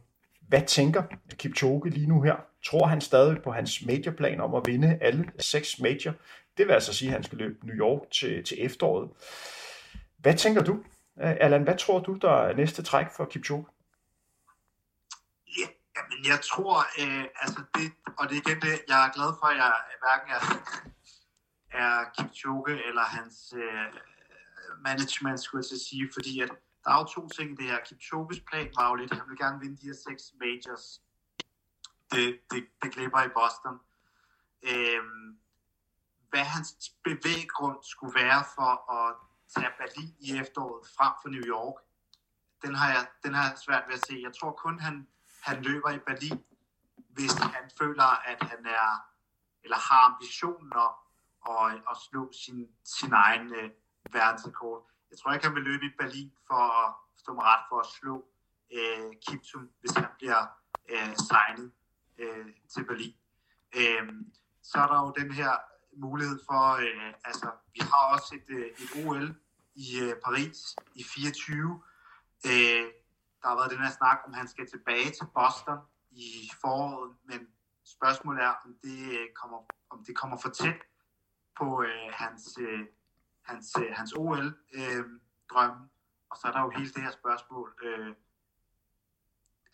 [0.48, 1.04] Hvad tænker
[1.38, 2.36] Kipchoge lige nu her?
[2.66, 6.14] Tror han stadig på hans majorplan om at vinde alle seks major?
[6.58, 9.10] Det vil altså sige, at han skal løbe New York til, til efteråret.
[10.18, 10.74] Hvad tænker du?
[11.22, 13.66] Øh, Allan, hvad tror du, der er næste træk for Kipchoge?
[16.26, 19.58] Jeg tror, øh, altså det, og det er igen det, jeg er glad for, at
[19.58, 20.44] jeg hverken er,
[21.72, 23.94] er Kipchoge eller hans øh,
[24.82, 26.50] management, skulle jeg sige, fordi at
[26.84, 27.80] der er jo to ting i det her.
[27.86, 31.02] Kipchoges plan var jo lidt, at han vil gerne vinde de her seks majors.
[32.12, 33.76] Det, det, det glipper i Boston.
[34.64, 35.40] Øhm,
[36.30, 39.16] hvad hans bevæggrund skulle være for at
[39.56, 41.76] tage Berlin i efteråret frem for New York,
[42.62, 44.20] den har jeg, den har jeg svært ved at se.
[44.24, 45.08] Jeg tror kun, han,
[45.42, 46.44] han løber i Berlin,
[47.10, 48.90] hvis han føler, at han er,
[49.64, 50.94] eller har ambitionen om
[51.50, 53.70] at, at slå sin, sin egen øh,
[54.12, 54.90] verdensrekord.
[55.12, 57.88] Jeg tror ikke, han vil løbe i Berlin for at stå med ret for at
[58.00, 58.26] slå
[58.74, 60.46] øh, Kiptum, hvis han bliver
[60.90, 61.72] øh, signet
[62.18, 63.16] øh, til Berlin.
[63.76, 64.08] Øh,
[64.62, 65.52] så er der jo den her
[65.94, 69.36] mulighed for, øh, altså vi har også et, øh, et OL
[69.76, 71.84] i øh, Paris i 24.
[72.46, 72.86] Øh,
[73.42, 75.80] der har været den her snak, om han skal tilbage til Boston
[76.12, 77.48] i foråret, men
[77.86, 80.82] spørgsmålet er, om det øh, kommer, om det kommer for tæt
[81.60, 82.86] på øh, hans, øh,
[83.42, 85.82] hans, øh, hans OL-drømme.
[85.84, 85.90] Øh,
[86.30, 87.80] og så er der jo hele det her spørgsmål.
[87.84, 88.16] Øh,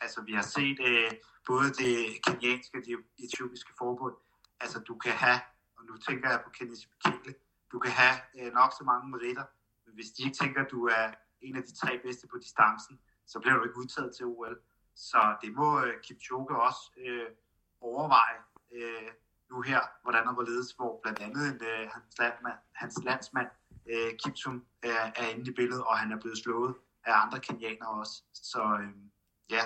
[0.02, 1.12] altså, vi har set øh,
[1.46, 4.16] både det kenyanske og det etiopiske forbund.
[4.60, 5.40] Altså, du kan have,
[5.78, 7.36] og nu tænker jeg på Kenneth Bekele,
[7.72, 9.46] du kan have øh, nok så mange meritter,
[9.86, 13.00] men hvis de ikke tænker, at du er en af de tre bedste på distancen,
[13.28, 14.58] så bliver du ikke udtaget til OL.
[14.96, 17.28] Så det må øh, Kipchoge også øh,
[17.82, 18.40] overveje
[18.74, 19.12] øh,
[19.50, 23.48] nu her, hvordan og hvorledes, hvor blandt andet øh, hans, landmand, hans landsmand
[23.92, 27.90] øh, Kiptum er, er inde i billedet, og han er blevet slået af andre kenianere
[27.90, 28.24] også.
[28.34, 28.90] Så øh,
[29.50, 29.64] ja,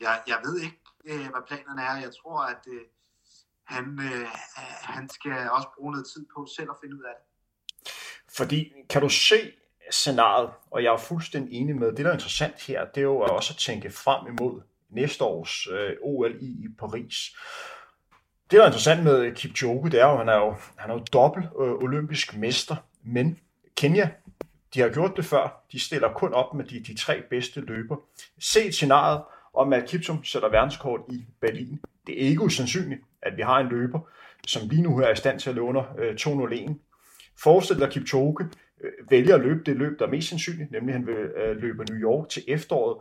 [0.00, 1.96] jeg, jeg ved ikke, øh, hvad planerne er.
[1.96, 2.80] Jeg tror, at øh,
[3.64, 4.28] han, øh,
[4.82, 7.26] han skal også bruge noget tid på selv at finde ud af det.
[8.36, 9.52] Fordi kan du se
[9.90, 13.18] scenariet, og jeg er fuldstændig enig med, det der er interessant her, det er jo
[13.18, 17.36] også at tænke frem imod næste års øh, OL i, i Paris.
[18.50, 21.04] Det, der er interessant med Kipchoge, det er jo, han er jo, han er jo
[21.12, 23.38] dobbelt øh, olympisk mester, men
[23.76, 24.10] Kenya,
[24.74, 25.64] de har gjort det før.
[25.72, 27.96] De stiller kun op med de, de tre bedste løber.
[28.38, 29.22] Se scenariet
[29.54, 31.80] om, at Kipchum sætter verdenskort i Berlin.
[32.06, 34.00] Det er ikke usandsynligt, at vi har en løber,
[34.46, 36.72] som lige nu er i stand til at løbe under øh, 2.01.
[37.38, 38.48] Forestil dig, Kipchoge
[38.80, 41.84] Øh, vælger at løbe det løb, der er mest sandsynligt, nemlig han vil øh, løbe
[41.84, 42.98] New York til efteråret,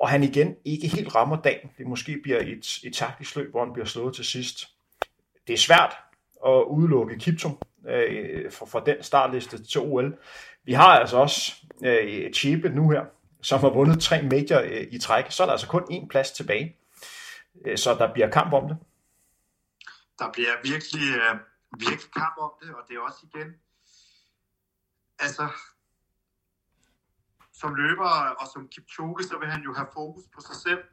[0.00, 1.70] og han igen ikke helt rammer dagen.
[1.78, 4.68] Det måske bliver et, et taktisk løb, hvor han bliver slået til sidst.
[5.46, 5.96] Det er svært
[6.46, 7.58] at udelukke Kiptum
[7.88, 10.18] øh, fra, fra den startliste til OL.
[10.64, 11.54] Vi har altså også
[11.84, 13.04] øh, Chepe nu her,
[13.42, 15.24] som har vundet tre major øh, i træk.
[15.30, 16.76] Så er der altså kun én plads tilbage.
[17.66, 18.76] Øh, så der bliver kamp om det.
[20.18, 21.38] Der bliver virkelig, øh,
[21.78, 23.48] virkelig kamp om det, og det er også igen,
[25.22, 25.48] altså,
[27.52, 30.84] som løber og som Kipchoge, så vil han jo have fokus på sig selv,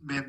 [0.00, 0.24] men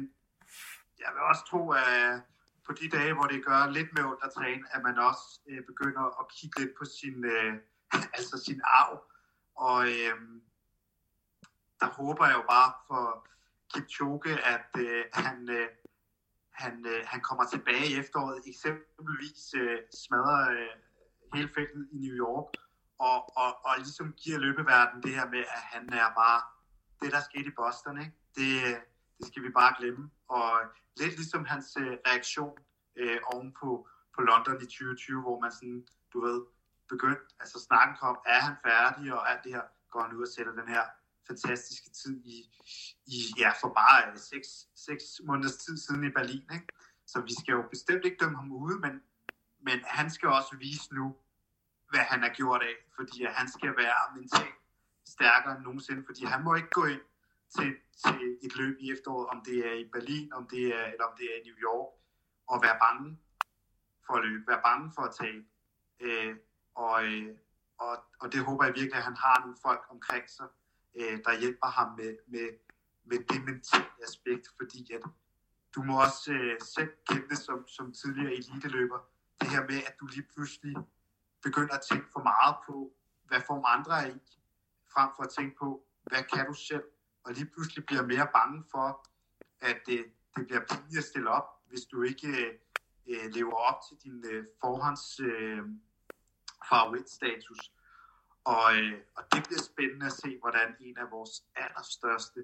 [1.00, 2.22] jeg vil også tro, at
[2.66, 5.66] på de dage, hvor det gør lidt med ondt at træne, at man også øh,
[5.66, 7.54] begynder at kigge lidt på sin, øh,
[8.18, 9.04] altså sin arv.
[9.56, 10.16] Og øh,
[11.80, 13.28] der håber jeg jo bare for
[13.74, 15.68] Kipchoge, at øh, han, øh,
[16.52, 20.74] han, øh, han kommer tilbage i efteråret, eksempelvis øh, smadrer øh,
[21.34, 22.48] hele feltet i New York,
[23.10, 26.40] og, og, og ligesom giver løbeverden det her med, at han er bare
[27.02, 28.16] det, der skete i Boston, ikke?
[28.38, 28.52] Det,
[29.18, 30.04] det skal vi bare glemme.
[30.28, 30.52] Og
[31.00, 32.58] lidt ligesom hans øh, reaktion
[32.96, 36.42] øh, oven på, på London i 2020, hvor man sådan, du ved,
[36.90, 40.34] begyndte, altså snakken kom, er han færdig, og alt det her, går han ud og
[40.36, 40.84] sætter den her
[41.28, 42.38] fantastiske tid i,
[43.06, 46.48] i ja, for bare øh, seks, seks måneders tid siden i Berlin.
[46.54, 46.68] Ikke?
[47.08, 48.94] Så vi skal jo bestemt ikke dømme ham ude, men,
[49.68, 51.16] men han skal også vise nu,
[51.94, 54.60] hvad han har gjort af, fordi han skal være mentalt
[55.16, 57.06] stærkere end nogensinde, fordi han må ikke gå ind
[57.56, 57.72] til,
[58.04, 61.16] til et løb i efteråret, om det er i Berlin, om det er, eller om
[61.18, 61.90] det er i New York,
[62.48, 63.20] og være bange
[64.06, 65.44] for at løbe, være bange for at tabe.
[66.00, 66.36] Øh,
[66.76, 67.36] og, øh,
[67.78, 70.48] og, og det håber jeg virkelig, at han har nogle folk omkring sig,
[70.96, 72.48] øh, der hjælper ham med, med,
[73.10, 75.02] med det mentale aspekt, fordi at
[75.76, 79.00] du må også øh, selv kende det som, som tidligere eliteløber,
[79.42, 80.76] det her med, at du lige pludselig
[81.44, 82.94] begynder at tænke for meget på,
[83.28, 84.20] hvad form andre er i,
[84.94, 86.84] frem for at tænke på, hvad kan du selv,
[87.24, 89.08] og lige pludselig bliver mere bange for,
[89.62, 92.54] at det, det bliver pinligt at stille op, hvis du ikke øh,
[93.08, 95.62] øh, lever op til din øh, forhånds øh,
[96.70, 97.72] favoritstatus.
[98.44, 102.44] Og, øh, og det bliver spændende at se, hvordan en af vores allerstørste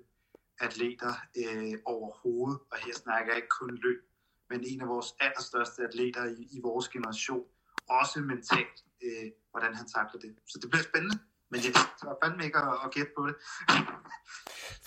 [0.60, 4.10] atleter øh, overhovedet, og her snakker jeg ikke kun løb,
[4.50, 7.46] men en af vores allerstørste atleter i, i vores generation,
[7.90, 10.32] også mentalt, øh, hvordan han takler det.
[10.48, 11.20] Så det bliver spændende.
[11.52, 11.72] Men jeg
[12.04, 13.36] var fandme ikke at, at gætte på det.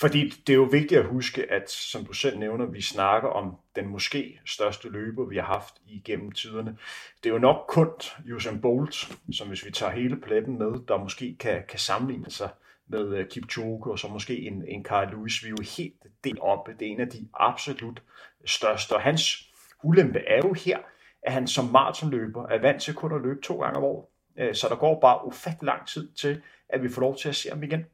[0.01, 3.57] Fordi det er jo vigtigt at huske, at som du selv nævner, vi snakker om
[3.77, 6.79] den måske største løber, vi har haft igennem tiderne.
[7.23, 7.89] Det er jo nok kun
[8.35, 8.95] Usain Bolt,
[9.33, 12.51] som hvis vi tager hele pletten med, der måske kan, kan sammenligne sig
[12.89, 15.45] med øh, Kipchoge og så måske en, en Carl Lewis.
[15.45, 16.73] Vi er jo helt deroppe.
[16.79, 18.03] Det er en af de absolut
[18.45, 18.93] største.
[18.93, 20.79] Og hans ulempe er jo her,
[21.23, 24.07] at han som maratonløber er vant til kun at løbe to gange om året.
[24.39, 27.35] Øh, så der går bare ufattelig lang tid til, at vi får lov til at
[27.35, 27.85] se ham igen.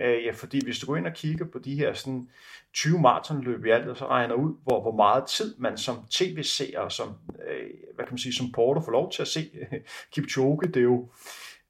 [0.00, 2.28] Øh, ja, fordi hvis du går ind og kigger på de her sådan
[2.74, 6.88] 20 maratonløb i alt, og så regner ud, hvor, hvor meget tid man som tv-seer,
[6.88, 7.08] som,
[7.48, 9.50] øh, hvad kan man sige, som porter får lov til at se
[10.12, 11.08] Kipchoge, det er jo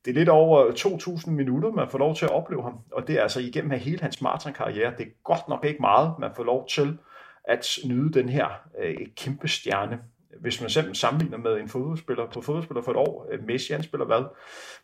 [0.05, 3.19] det er lidt over 2.000 minutter, man får lov til at opleve ham, og det
[3.19, 4.93] er altså igennem hele hans maratonkarriere.
[4.99, 6.99] Det er godt nok ikke meget, man får lov til
[7.45, 8.49] at nyde den her
[8.83, 9.99] øh, kæmpe stjerne
[10.41, 13.83] hvis man selv sammenligner med en fodboldspiller på fodboldspiller for et år, øh, Messi han
[13.83, 14.25] spiller hvad?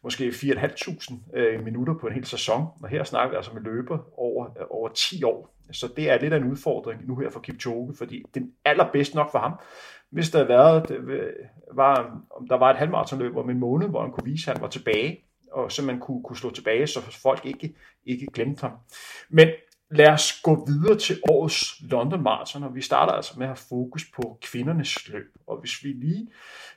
[0.03, 3.99] Måske 4.500 øh, minutter på en hel sæson, og her snakker vi altså med løber
[4.17, 5.55] over, øh, over 10 år.
[5.73, 9.31] Så det er lidt af en udfordring nu her for Kipchoge, fordi det allerbedst nok
[9.31, 9.53] for ham,
[10.11, 11.33] hvis der, været, det øh,
[11.75, 14.63] var, om der var et halvmaratonløb om en måned, hvor han kunne vise, at han
[14.63, 17.75] var tilbage, og så man kunne, kunne slå tilbage, så folk ikke,
[18.07, 18.73] ikke glemte ham.
[19.31, 19.49] Men
[19.95, 23.67] lad os gå videre til årets London Marathon, og vi starter altså med at have
[23.69, 25.35] fokus på kvindernes løb.
[25.47, 26.29] Og hvis vi lige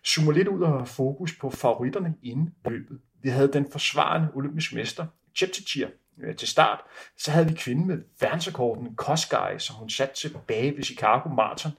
[0.06, 3.00] zoomer lidt ud og har fokus på favoritterne inden løbet.
[3.22, 5.06] Vi havde den forsvarende olympisk mester,
[5.36, 5.86] Cheptegei,
[6.20, 6.80] øh, til start.
[7.18, 11.72] Så havde vi kvinden med verdensrekorden, Kosgei, som hun satte tilbage ved Chicago Marathon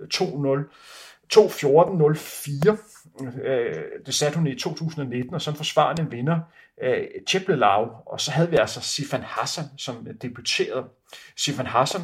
[0.00, 0.74] øh, 2.0.
[1.34, 2.76] 2.14.04.
[3.44, 6.40] Øh, det satte hun i 2019, og så en forsvarende vinder,
[6.82, 7.86] øh, Cheplelau.
[8.06, 10.84] Og så havde vi altså Sifan Hassan, som debuterede.
[11.36, 12.02] Sifan Hassan,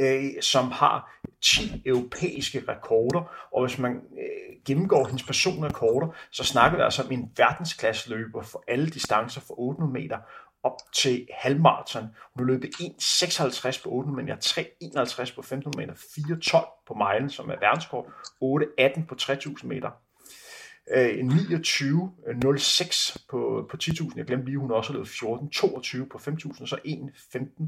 [0.00, 6.78] øh, som har 10 europæiske rekorder, og hvis man øh, gennemgår hendes personrekorder, så snakker
[6.78, 10.18] vi altså om en verdensklasseløber for alle distancer for 800 meter,
[10.62, 12.02] op til halvmarathon.
[12.02, 17.50] Hun har løbet 1.56 på 8 meter, 3.51 på 15 meter, 4.12 på milen, som
[17.50, 19.90] er verdenskort, 8.18 på 3.000 meter.
[20.90, 24.12] Øh, 29.06 på, på 10.000.
[24.16, 27.64] Jeg glemte lige, hun også har løbet 14.22 på 5.000, og så 1.15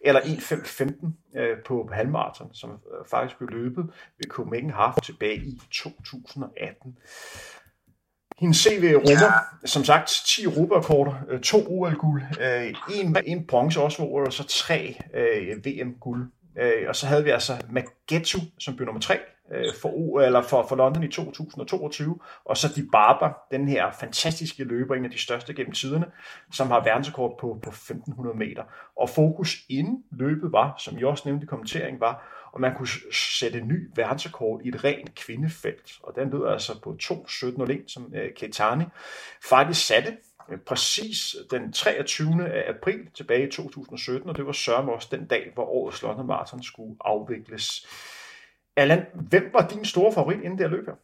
[0.00, 3.84] eller 1.5.15 øh, på halvmarathon, som øh, faktisk blev løbet
[4.18, 6.98] ved Copenhagen Half tilbage i 2018.
[8.38, 9.32] Hendes CV rummer,
[9.62, 9.66] ja.
[9.66, 15.00] som sagt, 10 Europakorter, øh, to OL-guld, øh, en, en bronze også og så tre
[15.14, 16.30] øh, VM-guld.
[16.88, 19.18] Og så havde vi altså Magetto, som blev nummer 3
[19.82, 24.64] for, o, eller for, for London i 2022, og så Di Barber, den her fantastiske
[24.64, 26.06] løber, en af de største gennem tiderne,
[26.52, 28.62] som har verdensrekord på, på 1500 meter.
[28.96, 32.88] Og fokus inden løbet var, som jeg også nævnte i kommenteringen, var og man kunne
[33.12, 35.98] sætte en ny verdensrekord i et rent kvindefelt.
[36.02, 38.84] Og den lød altså på 2.17.01, som øh, uh, Keitani
[39.42, 40.16] faktisk satte
[40.48, 42.68] øh, præcis den 23.
[42.68, 46.62] april tilbage i 2017, og det var sørme også den dag, hvor årets London Marathon
[46.62, 47.86] skulle afvikles.
[48.76, 50.96] Allan, hvem var din store favorit inden det løb her?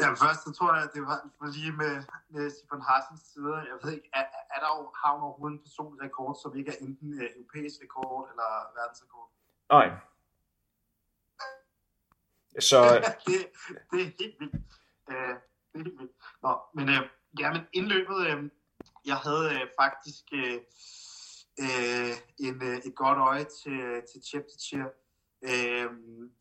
[0.00, 1.18] Ja, først så tror jeg, at det var
[1.56, 1.94] lige med,
[2.34, 3.54] med Stefan Hassens side.
[3.70, 4.24] Jeg ved ikke, er,
[4.54, 7.76] er der jo, har hun overhovedet en personlig rekord, som ikke er enten øh, europæisk
[7.84, 8.48] rekord eller
[8.78, 9.28] verdensrekord?
[9.72, 9.90] Nej.
[12.60, 12.78] Så...
[13.26, 13.36] det,
[13.90, 14.54] det er helt vildt.
[15.08, 16.12] Uh, det er helt vildt.
[16.42, 17.04] Nå, men uh,
[17.40, 18.44] ja, men indløbet, uh,
[19.06, 20.58] jeg havde uh, faktisk uh,
[21.64, 24.82] uh, en, uh, et godt øje til, til Cheptegei,
[25.50, 25.90] uh,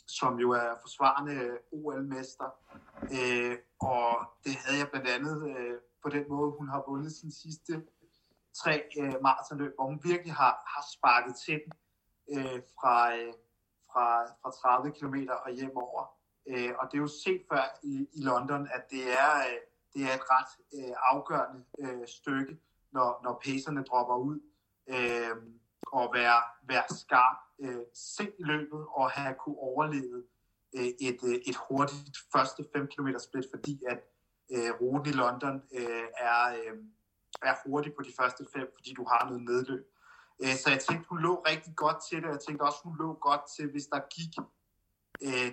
[0.08, 2.50] som jo er forsvarende OL-mester.
[3.02, 4.08] Uh, og
[4.44, 7.74] det havde jeg blandt andet uh, på den måde, hun har vundet sin sidste
[8.64, 11.74] tre uh, maratonløb, hvor hun virkelig har, har sparket til den
[12.32, 13.34] øh, fra, øh,
[13.92, 15.16] fra, fra 30 km
[15.46, 16.04] og hjem over.
[16.48, 19.60] Øh, og det er jo set før i, i London, at det er, øh,
[19.94, 22.58] det er et ret øh, afgørende øh, stykke,
[22.92, 24.40] når, når pacerne dropper ud,
[24.88, 25.36] øh,
[25.88, 30.24] og være, være skarp øh, sent i løbet og have kunne overleve
[30.76, 34.00] øh, et, øh, et hurtigt første 5 km split, fordi at
[34.52, 36.78] øh, ruten i London øh, er, øh,
[37.42, 39.91] er hurtig på de første 5, fordi du har noget nedløb.
[40.44, 42.98] Øh, så jeg tænkte, hun lå rigtig godt til det, og jeg tænkte også, hun
[42.98, 44.34] lå godt til, hvis der gik
[45.28, 45.52] øh,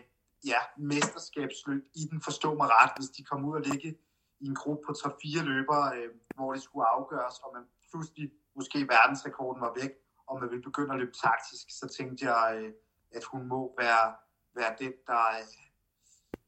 [0.51, 3.99] ja, mesterskabsløb i den, forstå mig ret, hvis de kom ud og ligge
[4.41, 8.79] i en gruppe på 3-4 løbere, øh, hvor det skulle afgøres, og man pludselig, måske
[8.89, 9.93] verdensrekorden var væk,
[10.27, 12.73] og man ville begynde at løbe taktisk, så tænkte jeg, øh,
[13.11, 14.15] at hun må være,
[14.55, 15.47] være den, der, øh,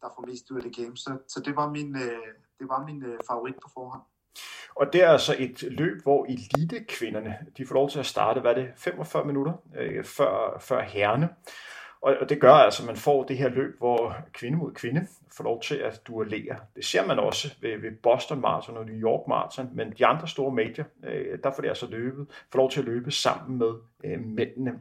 [0.01, 0.97] der får mest ud af det game.
[0.97, 4.03] Så, så det var min, øh, det var min øh, favorit på forhånd.
[4.77, 8.51] Og det er altså et løb, hvor elitekvinderne, de får lov til at starte, hvad
[8.51, 11.29] er det, 45 minutter øh, før, før herrene.
[12.03, 15.07] Og, og det gør altså, at man får det her løb, hvor kvinde mod kvinde
[15.37, 16.57] får lov til at duellere.
[16.77, 20.29] Det ser man også ved, ved Boston Marathon og New York Marathon, men de andre
[20.29, 23.73] store major, øh, der får det altså løbet, får lov til at løbe sammen med
[24.05, 24.73] øh, mændene.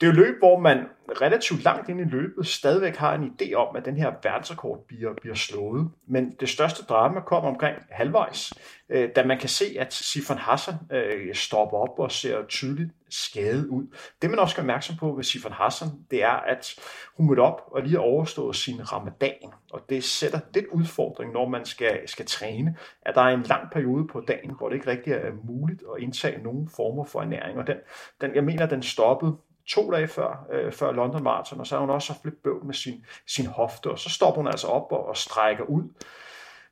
[0.00, 0.86] Det er jo løb, hvor man
[1.20, 5.14] relativt langt ind i løbet stadigvæk har en idé om, at den her verdensrekord bliver,
[5.20, 5.90] bliver slået.
[6.06, 8.52] Men det største drama kommer omkring halvvejs,
[8.88, 13.66] øh, da man kan se, at Sifan Hassan øh, stopper op og ser tydeligt skadet
[13.66, 13.86] ud.
[14.22, 16.74] Det man også skal opmærksom på ved Sifan Hassan, det er, at
[17.16, 19.52] hun mødte op og lige har overstået sin ramadan.
[19.72, 23.70] Og det sætter lidt udfordring, når man skal, skal træne, at der er en lang
[23.72, 27.58] periode på dagen, hvor det ikke rigtig er muligt at indtage nogen former for ernæring.
[27.58, 27.76] Og den,
[28.20, 29.36] den jeg mener, den stoppede
[29.68, 32.64] to dage før, øh, før London Marathon, og så har hun også haft lidt bøvl
[32.64, 35.82] med sin, sin hofte, og så stopper hun altså op og, og strækker ud.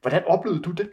[0.00, 0.92] Hvordan oplevede du det?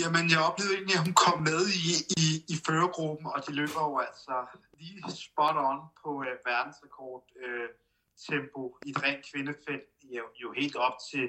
[0.00, 1.88] Jamen, jeg oplevede egentlig, at hun kom med i,
[2.22, 4.36] i, i førergruppen, og de løber jo altså
[4.78, 7.68] lige spot on på øh, verdensrekord øh,
[8.28, 11.26] tempo i et rent kvindefelt, jo, jo helt op til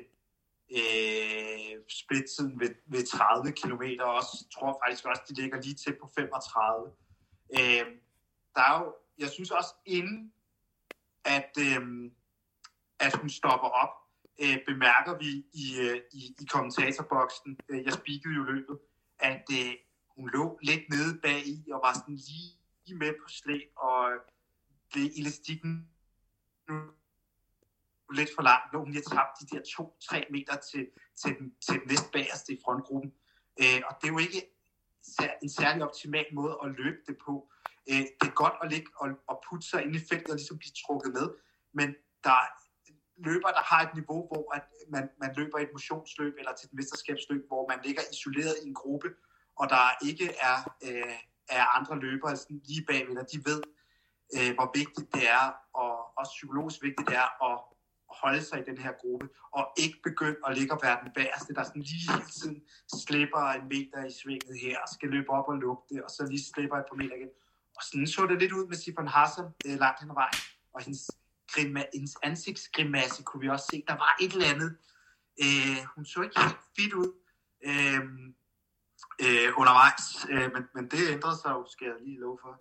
[0.80, 5.94] øh, splittiden ved, ved 30 km, og også, tror faktisk også, de ligger lige til
[6.02, 6.92] på 35.
[7.60, 7.86] Øh,
[8.58, 10.34] der er jo, jeg synes også inden,
[11.26, 12.12] at, øh,
[13.00, 13.94] at hun stopper op,
[14.44, 18.80] øh, bemærker vi i, øh, i, i kommentatorboksen, øh, jeg spikede jo løbet,
[19.20, 19.74] at øh,
[20.16, 22.52] hun lå lidt nede bag i og var sådan lige,
[22.86, 24.20] lige med på slæb, og øh,
[24.94, 25.90] det elastikken
[28.14, 31.74] lidt for langt, lå hun lige tabt de der 2-3 meter til, til, den, til
[31.80, 33.14] den næste bagerste i frontgruppen.
[33.62, 34.57] Øh, og det er jo ikke
[35.44, 37.34] en særlig optimal måde at løbe det på.
[37.90, 40.58] Øh, det er godt at ligge og, og putte sig ind i feltet og ligesom
[40.58, 41.28] blive trukket med,
[41.74, 42.50] men der er
[43.18, 46.74] løber, der har et niveau, hvor at man, man løber et motionsløb eller til et
[46.74, 49.10] mesterskabsløb, hvor man ligger isoleret i en gruppe,
[49.60, 51.18] og der ikke er, øh,
[51.50, 53.62] er andre løbere sådan lige bagved, og de ved,
[54.38, 55.46] øh, hvor vigtigt det er,
[55.82, 57.56] og også psykologisk vigtigt det er at
[58.10, 61.54] holde sig i den her gruppe, og ikke begynde at ligge og være den værste,
[61.54, 62.64] der sådan lige hele tiden
[63.06, 66.26] slipper en meter i svinget her, og skal løbe op og lukke det, og så
[66.30, 67.30] lige slipper et par meter igen.
[67.78, 70.40] Og sådan så det lidt ud med Sifan Hassan øh, langt hen ad vejen.
[70.74, 71.12] Og hendes,
[71.52, 73.84] grima- hendes ansigtsgrimasse kunne vi også se.
[73.88, 74.78] Der var et eller andet.
[75.44, 77.12] Øh, hun så ikke helt fit ud
[77.70, 78.02] øh,
[79.26, 80.06] øh, undervejs.
[80.30, 82.58] Øh, men, men det ændrede sig jo, skal jeg lige love for.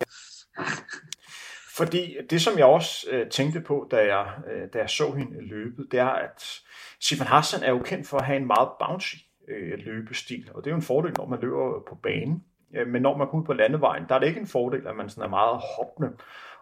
[1.77, 5.41] Fordi det, som jeg også øh, tænkte på, da jeg, øh, da jeg så hende
[5.41, 6.61] løbet, det er, at
[6.99, 9.15] Sifan Hassan er jo kendt for at have en meget bouncy
[9.47, 12.43] øh, løbestil, og det er jo en fordel, når man løber på banen.
[12.75, 14.95] Øh, men når man går ud på landevejen, der er det ikke en fordel, at
[14.95, 16.11] man sådan er meget hoppende.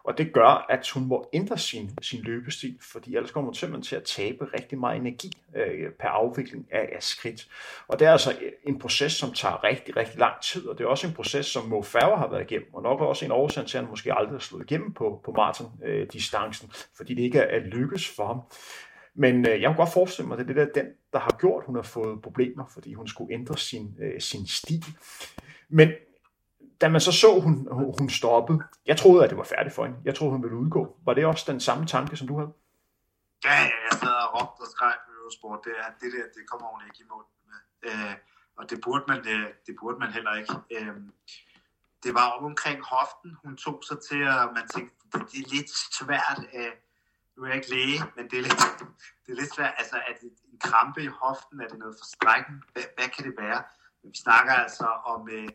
[0.06, 3.82] Og det gør, at hun må ændre sin, sin løbestil, fordi ellers kommer hun simpelthen
[3.82, 7.48] til at tabe rigtig meget energi øh, per afvikling af, af skridt.
[7.88, 10.84] Og det er altså øh, en proces, som tager rigtig, rigtig lang tid, og det
[10.84, 13.66] er også en proces, som Mo Farah har været igennem, og nok også en årsag
[13.66, 17.38] til, at han måske aldrig har slået igennem på, på maraton-distancen, øh, fordi det ikke
[17.38, 18.40] er, er lykkes for ham.
[19.14, 21.36] Men øh, jeg kunne godt forestille mig, at det er det der, den, der har
[21.40, 24.84] gjort, at hun har fået problemer, fordi hun skulle ændre sin, øh, sin stil.
[25.68, 25.88] Men
[26.80, 27.68] da man så så, hun,
[27.98, 29.98] hun stoppede, jeg troede, at det var færdigt for hende.
[30.04, 30.96] Jeg troede, hun ville udgå.
[31.04, 32.52] Var det også den samme tanke, som du havde?
[33.44, 35.60] Ja, ja jeg sad og råbte og skreg på Eurosport.
[35.64, 37.60] Det, er, det der, det kommer hun ikke i mål med.
[37.88, 38.14] Øh,
[38.58, 40.54] og det burde, man, det, det burde man heller ikke.
[40.76, 40.96] Øh,
[42.04, 45.48] det var op omkring hoften, hun tog sig til, at man tænkte, det, det er
[45.56, 45.70] lidt
[46.00, 46.38] svært.
[46.54, 46.72] Øh,
[47.36, 48.62] nu er jeg ikke læge, men det er lidt,
[49.24, 49.74] det er lidt svært.
[49.78, 51.60] Altså, er det en krampe i hoften?
[51.60, 52.54] Er det noget forstrækken?
[52.72, 53.62] Hvad, hvad kan det være?
[54.12, 55.48] Vi snakker altså om, øh,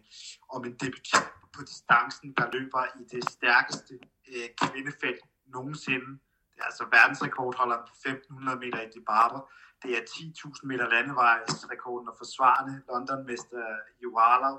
[0.50, 3.94] om en debutant på distancen, der løber i det stærkeste
[4.34, 6.12] øh, kvindefelt nogensinde.
[6.52, 9.40] Det er altså verdensrekordholderen på 1500 meter i Dibaba.
[9.84, 13.66] Det er 10.000 meter landevejsrekorden og forsvarende Londonmester
[14.04, 14.52] Juvala,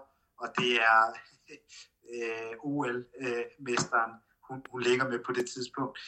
[0.42, 1.02] og det er
[2.12, 4.12] øh, OL-mesteren,
[4.48, 5.98] hun, hun ligger med på det tidspunkt.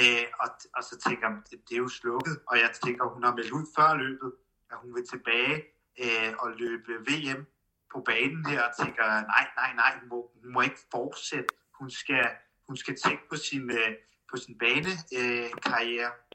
[0.00, 3.24] Øh, og, og så tænker jeg, det, det er jo slukket, og jeg tænker, hun
[3.24, 4.32] har meldt ud før løbet,
[4.70, 7.46] at hun vil tilbage øh, at løbe VM
[7.92, 11.54] på banen her, og tænker, nej, nej, nej, hun må, hun må ikke fortsætte.
[11.78, 12.26] Hun skal,
[12.66, 13.92] hun skal tænke på sin, øh,
[14.30, 16.06] på sin banekarriere.
[16.06, 16.28] Øh,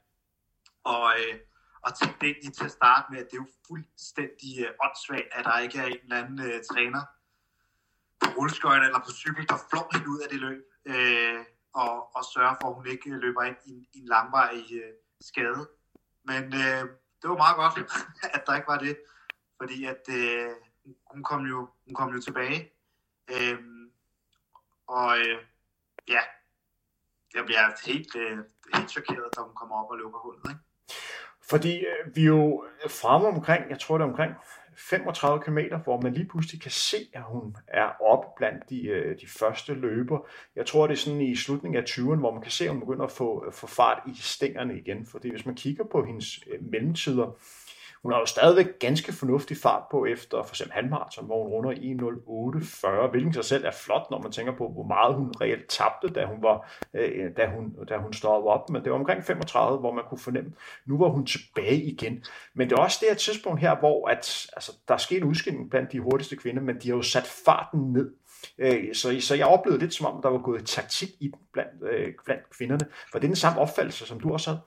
[0.84, 1.38] og, øh,
[1.82, 5.28] og tænke det egentlig til at starte med, at det er jo fuldstændig øh, åndssvagt,
[5.32, 7.02] at der ikke er en eller anden øh, træner
[8.20, 11.44] på rulleskøjter eller på cykel, der flår hende ud af det løb, øh,
[11.74, 14.92] og, og sørge for, at hun ikke øh, løber ind i, i en langvarig øh,
[15.20, 15.68] skade.
[16.24, 16.82] Men øh,
[17.20, 17.74] det var meget godt,
[18.36, 18.96] at der ikke var det
[19.64, 20.50] fordi at øh,
[21.12, 22.70] hun, kom jo, hun kom jo tilbage.
[23.30, 23.58] Øh,
[24.86, 25.38] og øh,
[26.08, 26.20] ja,
[27.34, 28.38] jeg bliver helt, øh,
[28.74, 30.42] helt chokeret, da hun kommer op og lukker hullet.
[30.48, 30.60] Ikke?
[31.50, 34.34] Fordi øh, vi er jo fremme omkring, jeg tror det er omkring
[34.76, 39.20] 35 km, hvor man lige pludselig kan se, at hun er oppe blandt de, øh,
[39.20, 40.18] de første løber.
[40.56, 42.80] Jeg tror, det er sådan i slutningen af 20'erne, hvor man kan se, at hun
[42.80, 45.06] begynder at få, få fart i stængerne igen.
[45.06, 47.38] Fordi hvis man kigger på hendes øh, mellemtider,
[48.04, 51.72] hun har jo stadigvæk ganske fornuftig fart på efter for eksempel halvmarathon, hvor hun runder
[53.06, 56.08] 1.08.40, hvilket sig selv er flot, når man tænker på, hvor meget hun reelt tabte,
[56.08, 58.70] da hun, var, øh, da hun, da hun stoppede op.
[58.70, 60.52] Men det var omkring 35, hvor man kunne fornemme,
[60.86, 62.24] nu var hun tilbage igen.
[62.54, 65.24] Men det er også det her tidspunkt her, hvor at, altså, der er sket en
[65.24, 68.10] udskilling blandt de hurtigste kvinder, men de har jo sat farten ned.
[68.58, 71.82] Øh, så, så jeg oplevede lidt som om, der var gået taktik i den blandt,
[71.92, 72.86] øh, blandt kvinderne.
[73.12, 74.60] For det er den samme opfattelse, som du også havde.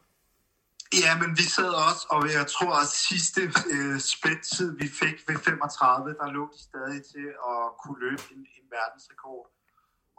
[0.93, 3.41] Ja, men vi sad også, og jeg tror, at sidste
[3.75, 8.39] øh, spændtid, vi fik ved 35, der lå de stadig til at kunne løbe en,
[8.57, 9.45] en verdensrekord.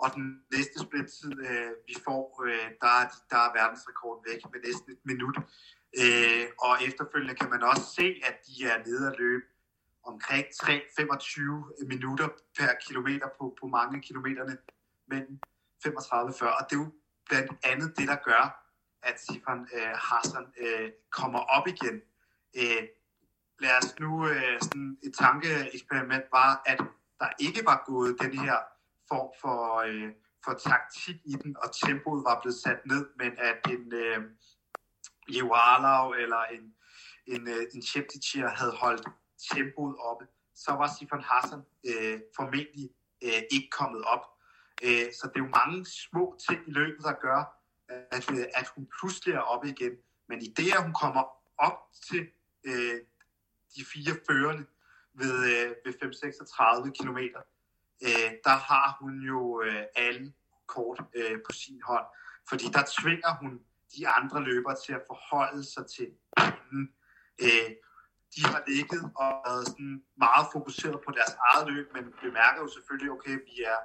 [0.03, 4.61] Og den næste spændtid, øh, vi får, øh, der, er, der er verdensrekorden væk med
[4.67, 5.37] næsten et minut.
[6.03, 9.47] Øh, og efterfølgende kan man også se, at de er nede at løbe
[10.11, 14.57] omkring 3-25 minutter per kilometer på, på mange kilometerne
[15.11, 15.39] mellem
[15.83, 16.57] 35 og 40.
[16.59, 16.91] Og det er jo
[17.29, 18.68] blandt andet det, der gør,
[19.09, 21.97] at Sifan øh, Hassan øh, kommer op igen.
[22.57, 22.83] Øh,
[23.59, 26.79] lad os nu, øh, sådan et tankeeksperiment var, at
[27.21, 28.57] der ikke var gået den her
[29.09, 30.13] form for, øh,
[30.45, 34.21] for taktik i den, og tempoet var blevet sat ned, men at en øh,
[35.29, 36.75] Jewalau eller en,
[37.27, 39.09] en, øh, en Cheptichir havde holdt
[39.53, 42.91] tempoet oppe, så var Sifan Hassan øh, formentlig
[43.25, 44.25] øh, ikke kommet op.
[44.83, 47.58] Øh, så det er jo mange små ting i løbet, der gør,
[47.89, 49.93] at, at hun pludselig er oppe igen.
[50.29, 51.23] Men i det, at hun kommer
[51.59, 51.79] op
[52.09, 52.29] til
[52.65, 53.01] øh,
[53.77, 54.67] de fire førende
[55.15, 57.19] ved, øh, ved 5-36 km,
[58.03, 60.33] øh, der har hun jo øh, alle
[60.67, 62.07] kort øh, på sin hånd.
[62.49, 63.61] Fordi der tvinger hun
[63.97, 66.09] de andre løbere til at forholde sig til
[66.39, 66.93] hende.
[67.43, 67.71] Øh,
[68.37, 72.69] de har ligget og været sådan meget fokuseret på deres eget løb, men bemærker jo
[72.69, 73.79] selvfølgelig, okay, vi er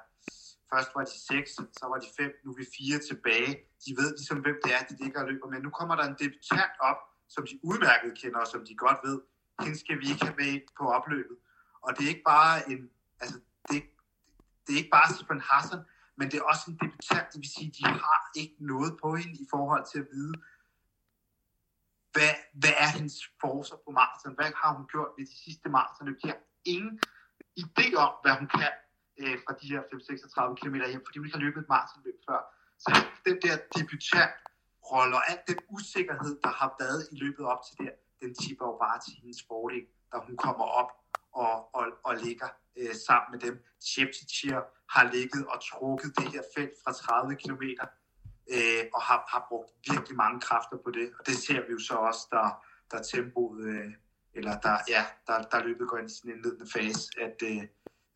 [0.73, 1.49] Først var de seks,
[1.79, 3.51] så var de fem, nu er vi fire tilbage.
[3.83, 5.59] De ved ligesom, hvem det er, de ligger og løber med.
[5.67, 6.99] Nu kommer der en debutant op,
[7.33, 9.17] som de udmærket kender, og som de godt ved,
[9.63, 11.37] hende skal vi ikke have med på opløbet.
[11.85, 12.79] Og det er ikke bare en,
[13.21, 13.37] altså,
[13.69, 13.77] det,
[14.63, 15.81] det er ikke bare Stefan Hassan,
[16.17, 19.35] men det er også en debutant, det vil sige, de har ikke noget på hende
[19.45, 20.35] i forhold til at vide,
[22.13, 24.35] hvad, hvad er hendes forser på maraton?
[24.39, 26.07] Hvad har hun gjort ved de sidste maraton?
[26.21, 26.99] De har ingen
[27.63, 28.71] idé om, hvad hun kan
[29.21, 32.39] øh, fra de her 5-36 km hjem, fordi hun ikke har løbet et maratonløb før.
[32.83, 32.89] Så
[33.27, 34.33] den der debutant
[34.91, 38.65] rolle og al den usikkerhed, der har været i løbet op til der, den tipper
[38.71, 40.91] jo bare til hendes fordel, da hun kommer op
[41.33, 43.55] og, og, og ligger øh, sammen med dem.
[43.81, 44.59] Chepchichir
[44.95, 47.63] har ligget og trukket det her felt fra 30 km
[48.55, 51.07] øh, og har, har brugt virkelig mange kræfter på det.
[51.19, 52.47] Og det ser vi jo så også, der,
[52.91, 53.91] der tempoet, øh,
[54.33, 57.63] eller der, ja, der, der løbet går ind i sin indledende fase, at, øh,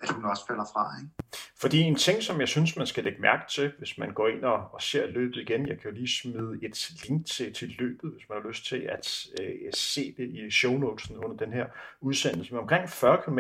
[0.01, 0.91] at hun også falder fra.
[1.01, 1.11] Ikke?
[1.59, 4.43] Fordi en ting, som jeg synes, man skal lægge mærke til, hvis man går ind
[4.43, 8.11] og, og ser løbet igen, jeg kan jo lige smide et link til, til løbet,
[8.11, 11.65] hvis man har lyst til at øh, se det i show notesen under den her
[12.01, 13.39] udsendelse, men omkring 40 km,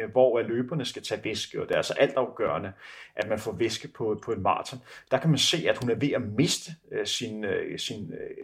[0.00, 2.72] øh, hvor øh, løberne skal tage væske, og det er altså altafgørende,
[3.16, 4.80] at man får væske på, på en maraton.
[5.10, 8.36] Der kan man se, at hun er ved at miste øh, sin, øh, sin øh,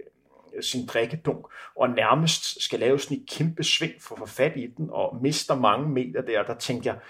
[0.60, 1.46] sin drikkedunk,
[1.76, 5.18] og nærmest skal lave sådan et kæmpe sving for at få fat i den, og
[5.22, 7.00] mister mange meter der, der tænker jeg,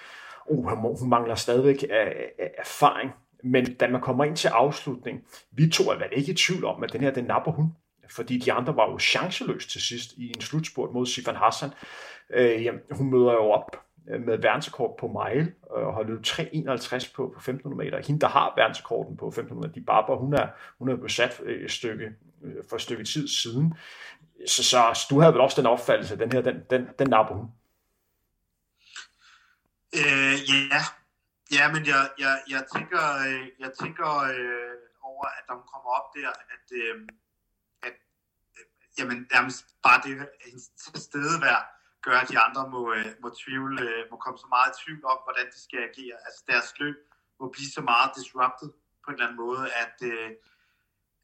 [0.48, 3.10] uh, hun mangler stadigvæk øh, øh, erfaring.
[3.44, 6.82] Men da man kommer ind til afslutning, vi to er vel ikke i tvivl om,
[6.82, 7.72] at den her, den napper hun.
[8.10, 11.70] Fordi de andre var jo chanceløse til sidst i en slutspurt mod Sifan Hassan.
[12.30, 13.76] Øh, jamen, hun møder jo op
[14.10, 18.06] øh, med verdensrekord på mile, og har løbet 3.51 på, på 1500 meter.
[18.06, 20.46] Hende, der har verdensrekorden på 1500 meter, de barber, hun er,
[20.78, 22.10] hun er besat et stykke,
[22.68, 23.74] for et stykke tid siden.
[24.46, 27.34] Så, så du havde vel også den opfattelse, at den her, den, den, den napper
[27.34, 27.46] hun.
[29.94, 30.82] Øh, ja,
[31.56, 35.90] ja, men jeg, jeg, jeg tænker, øh, jeg tænker øh, over, at når hun kommer
[35.98, 36.96] op der, at, øh,
[37.82, 37.96] at
[38.58, 38.64] øh,
[38.98, 41.64] jamen, nærmest bare det hendes tilstedeværd
[42.02, 45.04] gør, at de andre må, øh, må, tvivle, øh, må komme så meget i tvivl
[45.04, 46.16] om, hvordan de skal agere.
[46.26, 46.96] Altså deres løb
[47.40, 48.70] må blive så meget disrupted
[49.02, 50.30] på en eller anden måde, at, øh,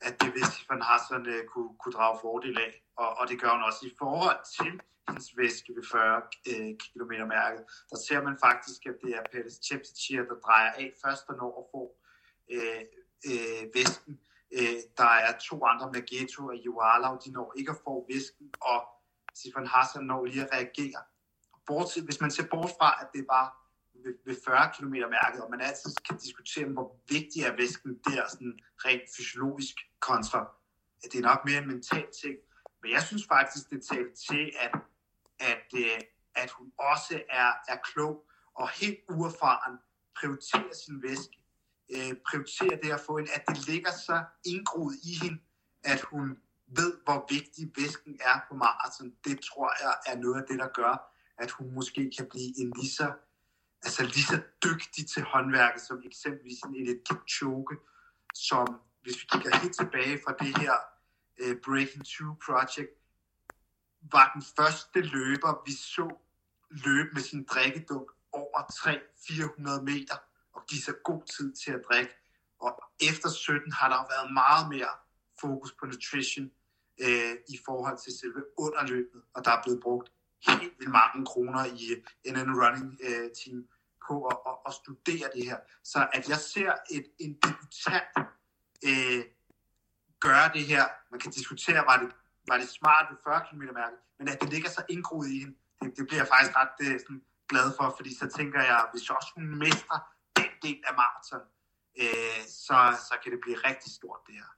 [0.01, 2.83] at det vil Van Hassan øh, kunne, kunne drage fordel af.
[2.97, 7.13] Og, og det gør hun også i forhold til hendes væske ved 40 øh, km
[7.29, 7.65] mærket.
[7.91, 11.53] Der ser man faktisk, at det er Pettis Chepsichir, der drejer af først og når
[11.61, 11.83] at få
[12.55, 12.83] øh,
[13.31, 14.21] øh, væsken.
[14.59, 18.81] Øh, der er to andre Mageto og Joalau, de når ikke at få væsken, og
[19.35, 21.01] Sifan Hassan når lige at reagere.
[21.67, 23.64] Bortset, hvis man ser bort fra, at det var
[24.05, 28.23] ved, ved 40 km mærket, og man altid kan diskutere, hvor vigtig er væsken der,
[28.29, 30.41] sådan rent fysiologisk kontra.
[31.05, 32.37] At det er nok mere en mental ting.
[32.83, 34.73] Men jeg synes faktisk, det taler til, at
[35.41, 36.01] at, øh,
[36.35, 38.25] at hun også er, er klog
[38.55, 39.79] og helt uerfaren,
[40.19, 41.37] prioriterer sin væske,
[41.95, 45.39] øh, prioriterer det at få en, at det ligger så indgroet i hende,
[45.85, 49.15] at hun ved, hvor vigtig væsken er på maraton.
[49.25, 50.95] Det tror jeg er noget af det, der gør,
[51.39, 53.13] at hun måske kan blive en lige så,
[53.85, 57.77] altså lige så dygtig til håndværket, som eksempelvis en Elliot Kipchoge,
[58.35, 58.67] som
[59.03, 60.75] hvis vi kigger helt tilbage fra det her
[61.43, 62.91] uh, Breaking Two Project,
[64.13, 66.07] var den første løber, vi så
[66.71, 68.61] løbe med sin drikkedunk over
[69.79, 70.17] 300-400 meter
[70.55, 72.15] og give sig god tid til at drikke.
[72.61, 74.95] Og efter 17 har der været meget mere
[75.41, 76.51] fokus på nutrition
[77.01, 80.13] øh, i forhold til selve underløbet, og der er blevet brugt
[80.49, 83.59] helt vildt mange kroner i en anden Running øh, Team
[84.09, 85.59] på at, at, at studere det her.
[85.85, 88.13] Så at jeg ser et, en debutant
[88.89, 89.25] øh,
[90.21, 92.09] gøre det her, man kan diskutere, var det,
[92.49, 95.55] var det smart ved 40 km mærke, men at det ligger så indgroet i hende,
[95.83, 98.81] det, det bliver jeg faktisk ret det, øh, sådan, glad for, fordi så tænker jeg,
[98.93, 100.01] hvis også hun mestrer
[100.37, 101.45] den del af maraton,
[102.03, 102.79] øh, så,
[103.09, 104.51] så kan det blive rigtig stort det her.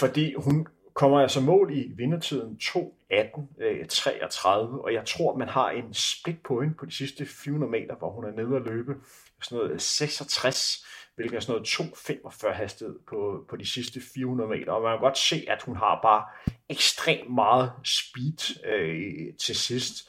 [0.00, 0.56] Fordi hun
[0.94, 6.76] kommer altså mål i vindertiden 2.18.33, øh, og jeg tror, man har en split point
[6.76, 8.94] på de sidste 400 meter, hvor hun er nede at løbe
[9.42, 14.50] sådan noget øh, 66, hvilket er sådan noget 2.45 hastighed på, på de sidste 400
[14.50, 14.72] meter.
[14.72, 16.24] Og man kan godt se, at hun har bare
[16.68, 20.08] ekstremt meget speed øh, til sidst.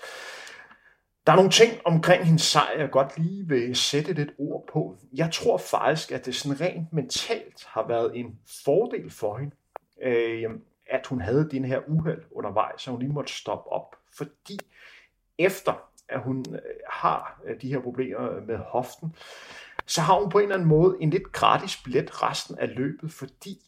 [1.25, 4.97] Der er nogle ting omkring hendes sejr, jeg godt lige vil sætte lidt ord på.
[5.13, 9.55] Jeg tror faktisk, at det sådan rent mentalt har været en fordel for hende,
[10.03, 10.49] øh,
[10.85, 13.95] at hun havde den her uheld undervejs, så hun lige måtte stoppe op.
[14.17, 14.59] Fordi
[15.37, 15.73] efter
[16.09, 16.59] at hun øh,
[16.89, 19.15] har øh, de her problemer øh, med hoften,
[19.85, 23.11] så har hun på en eller anden måde en lidt gratis billet resten af løbet,
[23.11, 23.59] fordi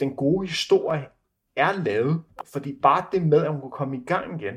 [0.00, 1.08] den gode historie
[1.56, 2.22] er lavet,
[2.52, 4.54] fordi bare det med, at hun kan komme i gang igen,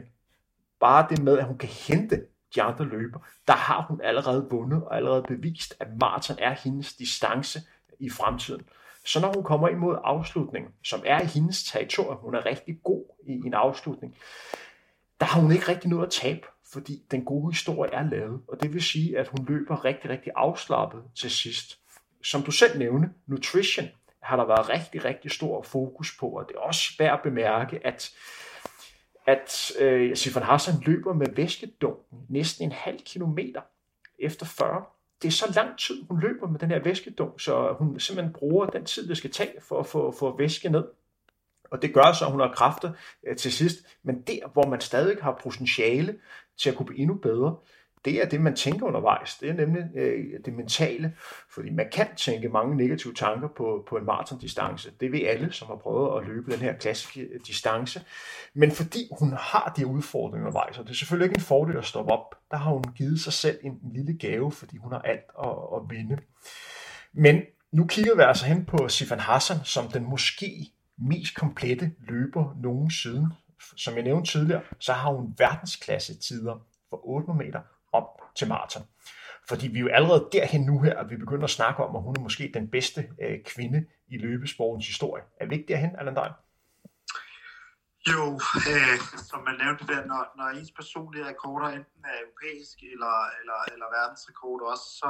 [0.80, 4.84] bare det med, at hun kan hente de andre løber, der har hun allerede vundet
[4.84, 7.60] og allerede bevist, at maraton er hendes distance
[8.00, 8.62] i fremtiden.
[9.08, 12.78] Så når hun kommer ind mod afslutningen, som er i hendes territorium, hun er rigtig
[12.84, 14.18] god i en afslutning,
[15.20, 18.42] der har hun ikke rigtig noget at tabe, fordi den gode historie er lavet.
[18.48, 21.80] Og det vil sige, at hun løber rigtig, rigtig afslappet til sidst.
[22.24, 23.86] Som du selv nævnte, nutrition
[24.20, 27.88] har der været rigtig, rigtig stor fokus på, og det er også værd at bemærke,
[27.88, 28.12] at
[29.28, 33.62] at øh, Sifan Hassan løber med væskedunken næsten en halv kilometer
[34.20, 34.84] efter 40
[35.22, 38.66] det er så lang tid, hun løber med den her væskedunk, så hun simpelthen bruger
[38.66, 40.86] den tid, det skal tage for at få, få væske ned.
[41.72, 42.92] Og det gør så, at hun har kræfter
[43.28, 43.78] øh, til sidst.
[44.04, 46.20] Men der, hvor man stadig har potentiale
[46.58, 47.56] til at kunne blive endnu bedre,
[48.06, 49.38] det er det, man tænker undervejs.
[49.38, 51.14] Det er nemlig øh, det mentale.
[51.50, 54.92] Fordi man kan tænke mange negative tanker på, på en maratondistance.
[55.00, 58.02] Det ved alle, som har prøvet at løbe den her klassiske øh, distance.
[58.54, 61.86] Men fordi hun har de udfordringer undervejs, og det er selvfølgelig ikke en fordel at
[61.86, 65.30] stoppe op, der har hun givet sig selv en, lille gave, fordi hun har alt
[65.44, 66.18] at, at vinde.
[67.14, 67.42] Men
[67.72, 73.30] nu kigger vi altså hen på Sifan Hassan som den måske mest komplette løber nogensinde.
[73.76, 77.60] Som jeg nævnte tidligere, så har hun verdensklasse tider for 800 meter
[78.00, 78.84] op til maraton.
[79.50, 82.02] Fordi vi er jo allerede derhen nu her, at vi begynder at snakke om, at
[82.02, 85.24] hun er måske den bedste øh, kvinde i løbesportens historie.
[85.42, 86.34] Er vi ikke derhen, Allan Dein?
[88.14, 88.24] Jo,
[88.74, 88.98] øh,
[89.30, 93.88] som man nævnte der, når, når ens personlige rekorder enten er europæisk eller, eller, eller
[93.98, 95.10] verdensrekord også, så,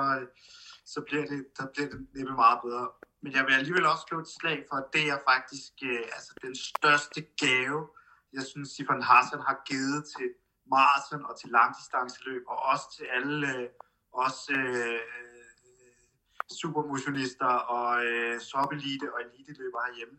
[0.93, 2.87] så bliver det, der bliver det næppe meget bedre.
[3.23, 6.31] Men jeg vil alligevel også slå et slag for, at det er faktisk øh, altså
[6.45, 7.79] den største gave,
[8.37, 10.27] jeg synes, Sifan Hassan har givet til
[10.69, 13.69] maraton og til langdistanceløb, og også til alle øh,
[14.11, 14.99] også, øh,
[16.61, 20.17] supermotionister og øh, soppelite og eliteløber herhjemme.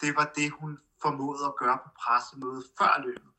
[0.00, 3.32] Det var det, hun formåede at gøre på pressemødet før løbet,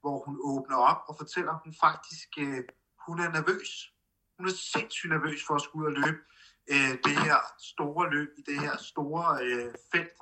[0.00, 2.64] hvor hun åbner op og fortæller, at hun faktisk øh,
[3.06, 3.92] hun er nervøs.
[4.36, 6.20] Hun er sindssygt nervøs for at skulle ud og løbe
[6.72, 10.18] øh, det her store løb i det her store øh, felt.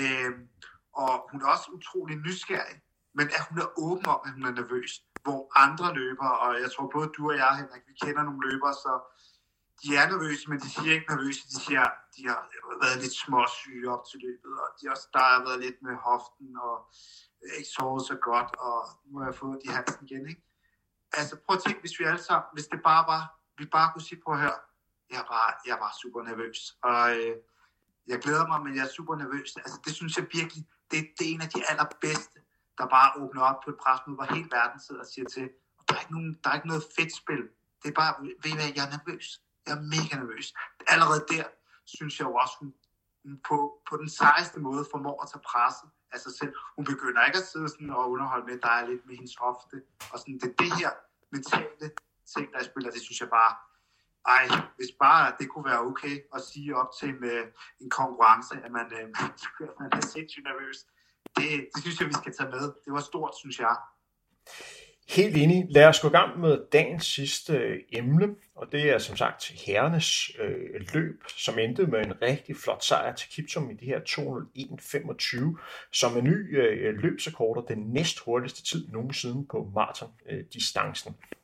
[0.00, 0.32] Øh,
[0.92, 2.80] og hun er også utrolig nysgerrig,
[3.14, 4.90] men at hun er åben om, at hun er nervøs
[5.28, 8.74] hvor andre løbere, og jeg tror både du og jeg, Henrik, vi kender nogle løbere,
[8.84, 8.92] så
[9.82, 11.40] de er nervøse, men de siger ikke nervøse.
[11.52, 12.40] De siger, de har
[12.84, 16.48] været lidt småsyge op til løbet, og de også, der har været lidt med hoften,
[16.66, 16.76] og
[17.42, 20.44] øh, ikke sovet så godt, og nu har jeg fået de halsen igen, ikke?
[21.18, 23.22] Altså prøv at tænke, hvis vi alle sammen, hvis det bare var,
[23.58, 24.58] vi bare kunne sige, på at høre,
[25.16, 26.58] jeg var, jeg var super nervøs,
[26.88, 27.34] og øh,
[28.10, 29.56] jeg glæder mig, men jeg er super nervøs.
[29.56, 32.38] Altså det synes jeg virkelig, det, det er en af de allerbedste
[32.78, 35.46] der bare åbner op på et presmøde, hvor hele verden sidder og siger til,
[35.88, 37.42] der er ikke, nogen, der er ikke noget fedt spil.
[37.82, 38.12] Det er bare,
[38.42, 39.26] ved I hvad, jeg er nervøs.
[39.66, 40.46] Jeg er mega nervøs.
[40.92, 41.44] Allerede der,
[41.96, 42.74] synes jeg jo også, hun,
[43.22, 43.56] hun på,
[43.88, 46.52] på den sejeste måde formår at tage presset af sig selv.
[46.76, 49.76] Hun begynder ikke at sidde sådan og underholde med, der er lidt med hendes hofte.
[50.12, 50.90] Og sådan, det er det her,
[51.32, 51.90] mentale
[52.34, 53.52] ting, der spiller, det synes jeg bare,
[54.36, 54.44] ej,
[54.76, 57.46] hvis bare det kunne være okay at sige op til en, øh,
[57.80, 59.06] en konkurrence, at man, øh,
[59.80, 60.78] man er sindssygt nervøs.
[61.38, 62.60] Det, det synes jeg, vi skal tage med.
[62.84, 63.76] Det var stort, synes jeg.
[65.08, 65.66] Helt enig.
[65.70, 69.48] Lad os gå i gang med dagens sidste øh, emne, og det er som sagt
[69.66, 74.00] herrenes øh, løb, som endte med en rigtig flot sejr til Kiptum i de her
[74.00, 75.60] 201.25,
[75.92, 81.14] som er ny øh, løbsrekord den næst hurtigste tid nogensinde på maratondistancen.
[81.18, 81.38] Øh,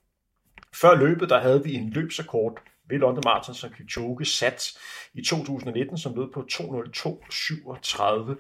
[0.75, 4.79] Før løbet der havde vi en løbsrekord ved London Marathon, som Kipchoge sat
[5.15, 8.35] i 2019, som lød på 202.37.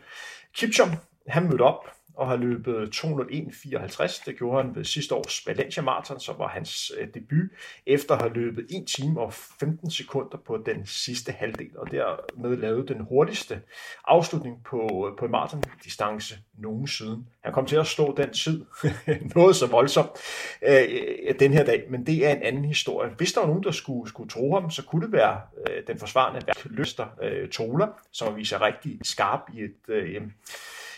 [0.55, 0.91] Kipchum,
[1.29, 4.23] han mødte op og har løbet 201.54.
[4.27, 7.51] Det gjorde han ved sidste års Valencia Marathon, som var hans øh, debut,
[7.87, 12.57] efter at have løbet 1 time og 15 sekunder på den sidste halvdel, og dermed
[12.57, 13.61] lavet den hurtigste
[14.05, 17.25] afslutning på, øh, på en maratondistance nogensinde.
[17.41, 18.65] Han kom til at stå den tid,
[19.37, 20.11] noget så voldsomt,
[20.63, 20.83] øh,
[21.29, 23.11] øh, den her dag, men det er en anden historie.
[23.17, 25.99] Hvis der var nogen, der skulle, skulle tro ham, så kunne det være øh, den
[25.99, 29.89] forsvarende værkløster øh, Tola, som viser rigtig skarp i et...
[29.89, 30.23] Øh,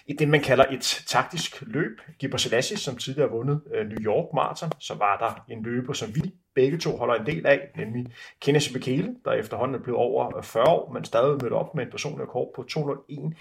[0.06, 2.00] i det, man kalder et taktisk løb.
[2.18, 5.92] Gibber Selassie, som tidligere har vundet øh, New York Marathon, så var der en løber,
[5.92, 6.22] som vi
[6.54, 8.06] begge to holder en del af, nemlig
[8.40, 11.84] Kenneth Bekele, der efterhånden er blevet over øh, 40 år, men stadig mødt op med
[11.84, 13.34] en personlig rekord på 201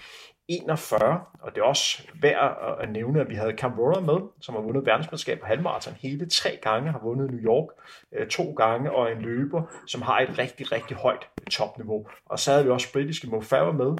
[0.48, 4.54] 41, og det er også værd at nævne, at vi havde Cam Roller med, som
[4.54, 7.68] har vundet verdensmesterskab på halvmarathon hele tre gange, har vundet New York
[8.12, 12.06] øh, to gange, og en løber, som har et rigtig, rigtig højt topniveau.
[12.26, 13.96] Og så havde vi også britiske Mo Farah med,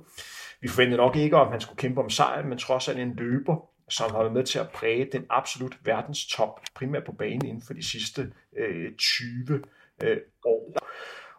[0.60, 3.68] vi forventede nok ikke, om han skulle kæmpe om sejren, men trods alt en løber,
[3.88, 7.74] som har været med til at præge den absolut verdenstop, primært på banen inden for
[7.74, 9.62] de sidste øh, 20
[10.02, 10.76] øh, år.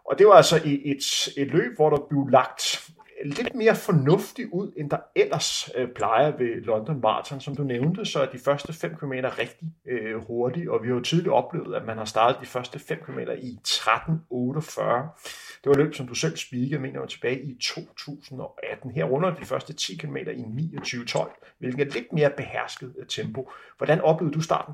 [0.05, 2.89] Og det var altså et, et, et løb, hvor der blev lagt
[3.25, 7.41] lidt mere fornuftigt ud, end der ellers øh, plejer ved London Marathon.
[7.41, 10.95] Som du nævnte, så er de første 5 km rigtig øh, hurtige, og vi har
[10.95, 15.46] jo tidligere oplevet, at man har startet de første 5 km i 13.48.
[15.63, 18.91] Det var løb, som du selv spikede, mener jeg, tilbage i 2018.
[18.91, 20.43] Her runder de første 10 km i
[20.77, 23.51] 29.12, hvilket er lidt mere behersket øh, tempo.
[23.77, 24.73] Hvordan oplevede du starten?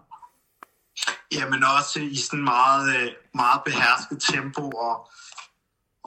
[1.31, 5.09] Jamen også i sådan meget, øh, meget behersket tempo, og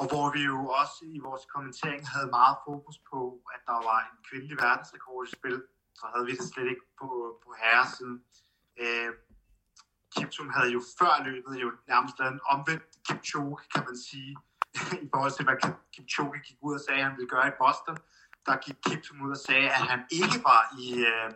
[0.00, 3.20] og hvor vi jo også i vores kommentering havde meget fokus på,
[3.54, 5.62] at der var en kvindelig verdensrekord i spil.
[5.98, 7.08] Så havde vi det slet ikke på,
[7.44, 8.18] på herresiden.
[8.82, 9.10] Øh,
[10.14, 14.36] Kiptum havde jo før løbet jo nærmest lavet en omvendt Kipchoge, kan man sige,
[15.04, 15.58] i forhold til, hvad
[15.92, 17.96] Kipchoge gik ud og sagde, at han ville gøre i Boston.
[18.46, 21.28] Der gik Kipchoge ud og sagde, at han ikke var i uh,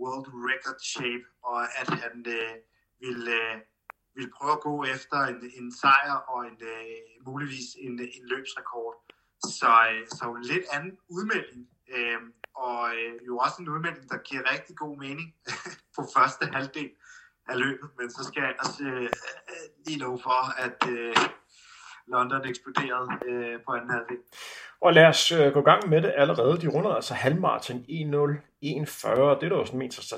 [0.00, 2.54] world record shape, og at han uh,
[3.04, 3.56] ville, uh,
[4.16, 8.94] ville prøve at gå efter en, en sejr og en, uh, muligvis en, en løbsrekord.
[9.58, 11.62] Så, uh, så lidt anden udmelding,
[11.96, 12.20] uh,
[12.54, 15.28] og uh, jo også en udmelding, der giver rigtig god mening
[15.96, 16.90] på første halvdel
[17.48, 19.08] af løbet, men så skal jeg også uh,
[19.86, 21.41] lige love for, at uh,
[22.08, 24.16] London eksploderede øh, på anden halvdel.
[24.80, 26.60] Og lad os øh, gå i gang med det allerede.
[26.60, 27.84] De runder altså halvmarathon 1.0,
[28.64, 29.20] 1.40.
[29.40, 30.12] Det, der er jo sådan mest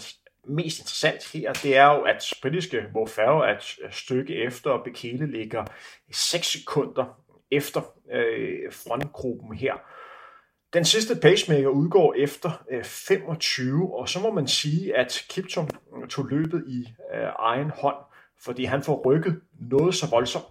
[0.47, 4.71] mest interessant her, det er jo, at britiske hvor Farah er et øh, stykke efter,
[4.71, 5.65] og Bekele ligger
[6.13, 7.05] 6 sekunder
[7.51, 7.81] efter
[8.13, 9.75] øh, frontgruppen her.
[10.73, 15.69] Den sidste pacemaker udgår efter øh, 25, og så må man sige, at Kiptum
[16.11, 17.97] tog løbet i øh, egen hånd,
[18.45, 20.45] fordi han får rykket noget så voldsomt,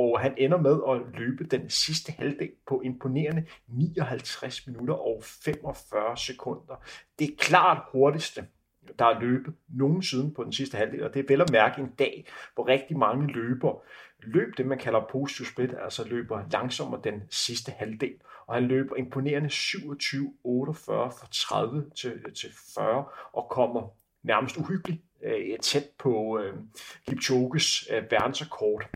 [0.00, 6.16] og han ender med at løbe den sidste halvdel på imponerende 59 minutter og 45
[6.16, 6.84] sekunder.
[7.18, 8.46] Det er klart hurtigste
[8.98, 11.90] der er løbet nogensinde på den sidste halvdel, og det er vel at mærke en
[11.98, 13.82] dag, hvor rigtig mange løber
[14.22, 18.14] løb det, man kalder positive split, altså løber langsommere den sidste halvdel.
[18.46, 19.52] Og han løber imponerende 27-48
[20.86, 23.88] fra 30 til, til 40 og kommer
[24.22, 26.54] nærmest uhyggeligt øh, tæt på øh,
[27.08, 28.90] Kipchoges øh, verdensrekord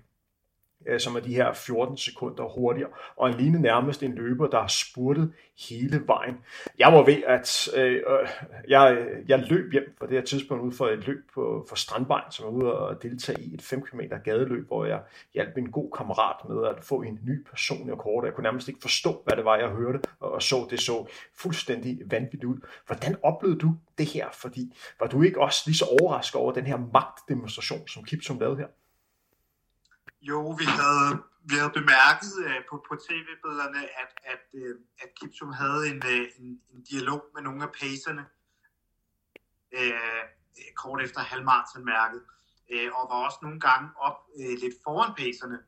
[0.86, 4.60] Øh, som er de her 14 sekunder hurtigere, og en lignende nærmest en løber, der
[4.60, 5.32] har spurtet
[5.68, 6.36] hele vejen.
[6.78, 8.28] Jeg var ved, at øh, øh
[8.68, 12.30] jeg, jeg løb hjem på det her tidspunkt ud for et løb på, for Strandvejen,
[12.30, 15.00] som var ude og deltage i et 5 km gadeløb, hvor jeg
[15.34, 18.24] hjalp min god kammerat med at få en ny personlig rekord.
[18.24, 21.06] Jeg kunne nærmest ikke forstå, hvad det var, jeg hørte, og så det så
[21.38, 22.56] fuldstændig vanvittigt ud.
[22.86, 24.26] Hvordan oplevede du det her?
[24.32, 28.56] Fordi var du ikke også lige så overrasket over den her magtdemonstration, som Kipsum lavede
[28.56, 28.66] her?
[30.28, 35.52] Jo, vi havde, vi havde bemærket uh, på, på tv-billederne, at, at, uh, at Kipsum
[35.52, 38.24] havde en, uh, en, en dialog med nogle af pacerne
[39.78, 40.24] uh,
[40.80, 42.22] kort efter halvmarathonmærket,
[42.74, 45.58] uh, og var også nogle gange op uh, lidt foran pacerne.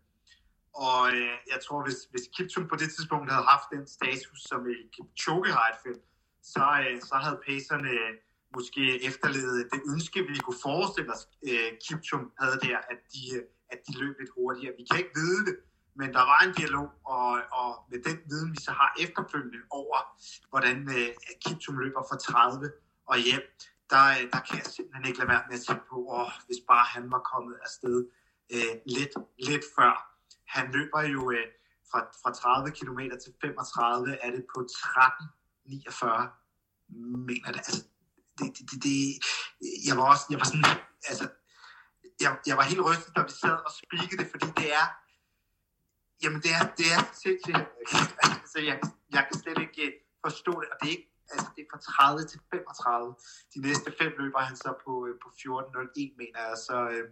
[0.86, 4.60] Og øh, jeg tror, hvis, hvis Kipsum på det tidspunkt havde haft den status, som
[4.66, 6.00] øh, Kipchoge har et
[6.42, 7.92] så, øh, så havde pacerne
[8.56, 13.42] måske efterlevet det ønske, vi kunne forestille os, øh, Kipchum havde der, at de, øh,
[13.72, 14.74] at de løb lidt hurtigere.
[14.78, 15.56] Vi kan ikke vide det,
[15.98, 17.28] men der var en dialog, og,
[17.60, 19.98] og med den viden, vi så har efterfølgende over,
[20.50, 21.08] hvordan øh,
[21.44, 22.72] Kiptum løber fra 30
[23.10, 23.44] og hjem,
[23.90, 26.60] der, øh, der kan jeg simpelthen ikke lade være med at tænke på, åh, hvis
[26.70, 27.98] bare han var kommet afsted
[28.54, 29.14] øh, lidt,
[29.48, 29.94] lidt før.
[30.54, 31.48] Han løber jo øh,
[31.90, 34.68] fra, fra 30 km til 35, er det på 13.49,
[37.28, 37.62] mener det.
[37.68, 37.82] Altså,
[38.38, 38.98] det, det, det, det,
[39.88, 40.68] jeg var også, jeg var sådan,
[41.10, 41.24] altså,
[42.20, 44.86] jeg, jeg var helt rystet, da vi sad og spikede det, fordi det er,
[46.22, 47.66] jamen det er, det er sindssygt,
[48.42, 48.76] altså, jeg,
[49.16, 49.92] jeg kan slet ikke øh,
[50.24, 53.14] forstå det, og det er ikke, altså det er fra 30 til 35.
[53.54, 57.06] De næste fem løber han så på, øh, på 14.01, mener jeg, så, øh,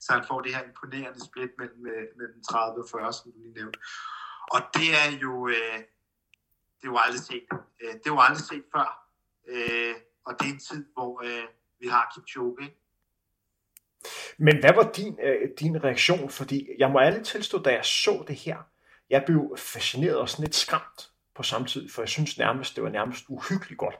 [0.00, 1.82] så han får det her imponerende split mellem,
[2.18, 3.78] mellem 30 og 40, som du lige nævnte.
[4.54, 5.48] Og det er jo,
[6.78, 7.46] det er jo aldrig set.
[7.80, 8.88] Det er jo aldrig set før
[10.26, 11.12] og det er en tid, hvor
[11.80, 12.62] vi har Kipchoge.
[12.62, 12.79] Ikke?
[14.38, 16.30] Men hvad var din, øh, din reaktion?
[16.30, 18.56] Fordi jeg må ærligt tilstå, da jeg så det her,
[19.10, 22.84] jeg blev fascineret og sådan lidt skræmt på samme tid, for jeg synes nærmest, det
[22.84, 23.94] var nærmest uhyggeligt godt.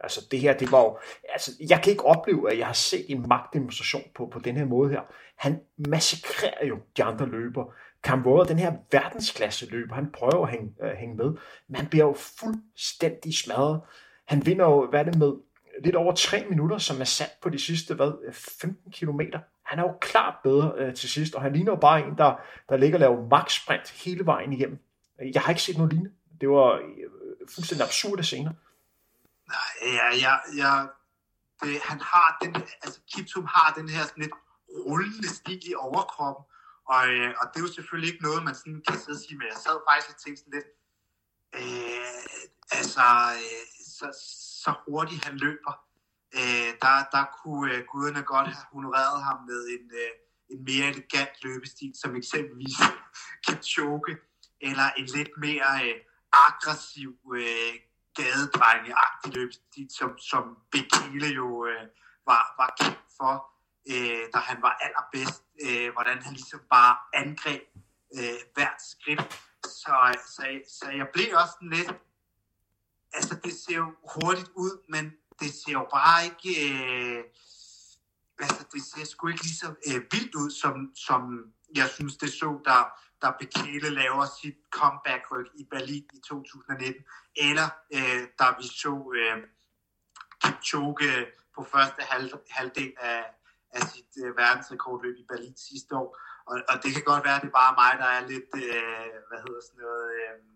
[0.00, 3.04] Altså det her, det var jo, altså jeg kan ikke opleve, at jeg har set
[3.08, 5.00] en magtdemonstration på, på den her måde her.
[5.36, 7.64] Han massakrerer jo de andre løber.
[8.02, 11.32] Kamboa, den her verdensklasse løber, han prøver at hænge, øh, hænge med,
[11.68, 13.80] men han bliver jo fuldstændig smadret.
[14.26, 15.32] Han vinder jo, hvad er det med,
[15.84, 19.40] lidt over tre minutter, som er sat på de sidste hvad, 15 kilometer.
[19.62, 22.34] Han er jo klart bedre øh, til sidst, og han ligner jo bare en, der,
[22.68, 24.78] der ligger og laver max sprint hele vejen igennem.
[25.34, 26.14] Jeg har ikke set noget lignende.
[26.40, 28.52] Det var øh, fuldstændig absurde scener.
[29.48, 30.86] Nej, ja, ja, ja.
[31.62, 34.34] Det, han har den, altså Kiptum har den her sådan lidt
[34.86, 36.44] rullende stil i overkroppen,
[36.88, 39.38] og, øh, og det er jo selvfølgelig ikke noget, man sådan kan sidde og sige,
[39.38, 40.68] men jeg sad faktisk og tænkte sådan lidt,
[41.58, 43.06] øh, altså,
[43.42, 43.66] øh,
[43.96, 44.06] så,
[44.66, 45.74] så hurtigt han løber.
[46.38, 50.12] Øh, der, der kunne øh, guderne godt have honoreret ham med en, øh,
[50.52, 52.78] en mere elegant løbestil, som eksempelvis
[53.44, 54.12] Kipchoge,
[54.60, 55.96] eller en lidt mere øh,
[56.46, 57.74] aggressiv øh,
[58.18, 61.84] gadedrengeagtig løbestil, som, som Bekele jo øh,
[62.30, 63.34] var, var kendt for,
[63.92, 67.62] øh, da han var allerbedst, øh, hvordan han ligesom bare angreb
[68.18, 69.22] øh, hvert skridt.
[69.64, 70.44] Så, øh, så,
[70.78, 71.92] så jeg blev også lidt
[73.16, 75.04] altså det ser jo hurtigt ud, men
[75.40, 77.24] det ser jo bare ikke, øh,
[78.38, 81.22] altså det ser sgu ikke lige så øh, vildt ud, som, som
[81.76, 82.80] jeg synes det så, der,
[83.22, 87.04] der Bekele laver sit comeback-ryg i Berlin i 2019,
[87.36, 89.38] eller øh, da vi så øh,
[90.42, 93.24] Kipchoge på første halv, halvdel af,
[93.70, 96.18] af sit øh, verdensrekordløb i Berlin sidste år.
[96.46, 99.12] Og, og det kan godt være, at det er bare mig, der er lidt, øh,
[99.28, 100.10] hvad hedder sådan noget...
[100.20, 100.55] Øh,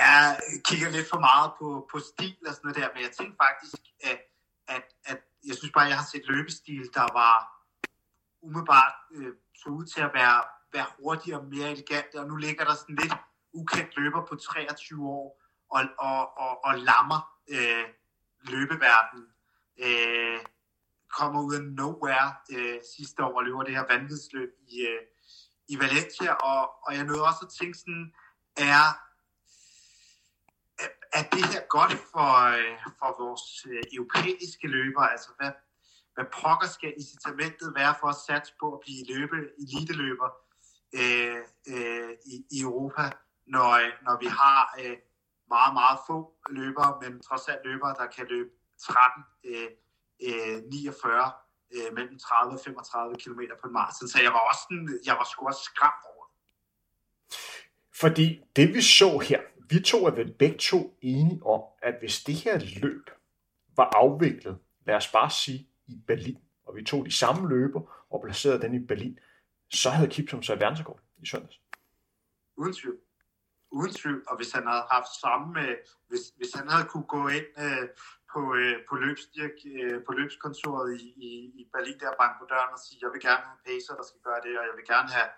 [0.00, 3.36] jeg kigger lidt for meget på, på stil og sådan noget der, men jeg tænkte
[3.46, 4.20] faktisk, at,
[4.68, 7.34] at, at jeg synes bare, at jeg har set løbestil, der var
[8.42, 10.42] umiddelbart øh, så ud til at være,
[10.72, 13.14] være hurtigere og mere elegant, og nu ligger der sådan lidt
[13.52, 17.86] ukendt løber på 23 år og, og, og, og lammer øh,
[18.42, 19.26] løbeverdenen.
[19.78, 20.40] Øh,
[21.18, 25.02] kommer ud af nowhere øh, sidste år og løber det her vanvidsløb i, øh,
[25.68, 28.14] i Valencia, og, og jeg nåede også at tænke sådan,
[28.56, 28.84] er
[31.18, 35.12] er det her godt for, øh, for vores øh, europæiske løbere?
[35.12, 35.52] Altså, hvad,
[36.14, 40.28] hvad pokker skal incitamentet være for at satse på at blive løbe, eliteløber
[41.00, 41.42] øh,
[41.74, 43.04] øh, i, i Europa,
[43.46, 44.96] når, øh, når vi har øh,
[45.54, 46.18] meget, meget få
[46.50, 48.50] løbere, men trods alt løbere, der kan løbe
[48.80, 49.70] 13, øh,
[50.26, 51.32] øh, 49
[51.74, 54.08] øh, mellem 30 og 35 km på en maraton.
[54.08, 56.36] Så jeg var også sådan, jeg var sgu også skræmt over det.
[58.02, 62.22] Fordi det vi så her, vi to er vel begge to enige om, at hvis
[62.22, 63.10] det her løb
[63.76, 68.22] var afviklet, lad os bare sige, i Berlin, og vi tog de samme løber og
[68.24, 69.18] placerede den i Berlin,
[69.70, 71.60] så havde Kipsum så verdensrekord i søndags.
[72.56, 72.98] Uden tvivl.
[73.70, 74.24] Uden tvivl.
[74.28, 75.76] Og hvis han havde haft samme,
[76.08, 77.88] hvis, hvis han havde kunne gå ind øh,
[78.32, 82.72] på, øh, på, løbsdirk, øh, på løbskontoret i, i, i Berlin der banke på døren
[82.76, 84.86] og sige, jeg vil gerne have en pacer, der skal gøre det, og jeg vil
[84.94, 85.30] gerne have,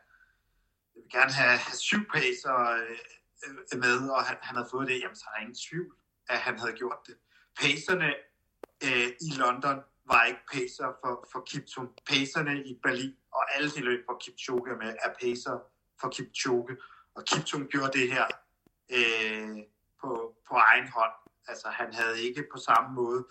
[0.92, 2.98] jeg vil gerne have, have syv pacer, øh,
[3.44, 5.94] Øh, med, og han, han havde fået det, jamen så er der ingen tvivl,
[6.28, 7.16] at han havde gjort det.
[7.60, 8.10] Pacerne
[8.84, 11.88] øh, i London var ikke pacer for, for Kiptum.
[12.06, 15.56] Pacerne i Berlin og alle de løb, hvor Kipchoge er med, er pacer
[16.00, 16.76] for Kipchoge.
[17.14, 18.26] Og Kiptum gjorde det her
[18.90, 19.56] øh,
[20.00, 21.12] på, på egen hånd.
[21.48, 23.26] Altså han havde ikke på samme måde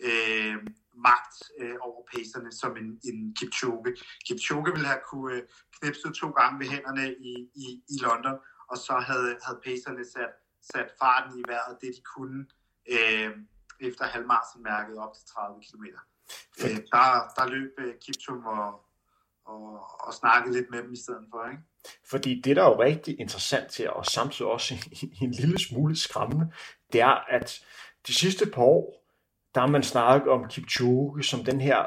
[0.00, 0.56] øh,
[0.94, 3.96] magt øh, over pacerne som en, en Kipchoge.
[4.26, 5.42] Kipchoge ville have kunne øh,
[5.80, 8.38] knipse to gange ved hænderne i, i, i London,
[8.72, 10.32] og så havde, havde pacerne sat,
[10.72, 12.46] sat farten i vejret, det de kunne,
[12.94, 13.30] øh,
[13.80, 15.84] efter halvmarathonmærket op til 30 km.
[16.62, 17.04] Øh, der,
[17.36, 18.84] der løb øh, Kiptum og,
[19.44, 19.64] og,
[20.06, 21.50] og snakkede lidt med dem i stedet for.
[21.50, 21.62] Ikke?
[22.10, 24.74] Fordi det, der er jo rigtig interessant til, og samtidig også
[25.22, 26.52] en lille smule skræmmende,
[26.92, 27.60] det er, at
[28.06, 29.04] de sidste par år,
[29.54, 31.86] der har man snakket om Kipchoge som den her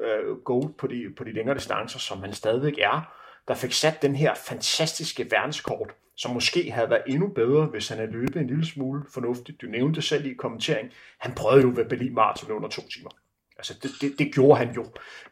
[0.00, 3.16] øh, gold på de, på de længere distancer, som han stadigvæk er,
[3.48, 7.98] der fik sat den her fantastiske verdenskort, som måske havde været endnu bedre, hvis han
[7.98, 9.60] havde løbet en lille smule fornuftigt.
[9.62, 10.90] Du nævnte det selv i kommentering.
[11.18, 13.10] Han prøvede jo ved Berlin Marathon under to timer.
[13.58, 14.84] Altså, det, det, det gjorde han jo.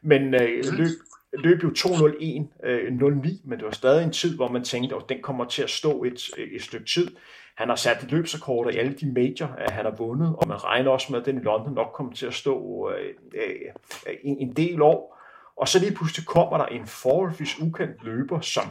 [0.03, 0.89] Men øh, løb,
[1.32, 5.03] løb jo 2.01, øh, 09, men det var stadig en tid, hvor man tænkte, at
[5.09, 7.09] den kommer til at stå et, et stykke tid.
[7.57, 10.91] Han har sat løbsrekorder i alle de major, at han har vundet, og man regner
[10.91, 14.53] også med, at den i London nok kommer til at stå øh, øh, en, en
[14.53, 15.18] del år.
[15.57, 18.64] Og så lige pludselig kommer der en forholdsvis ukendt løber, som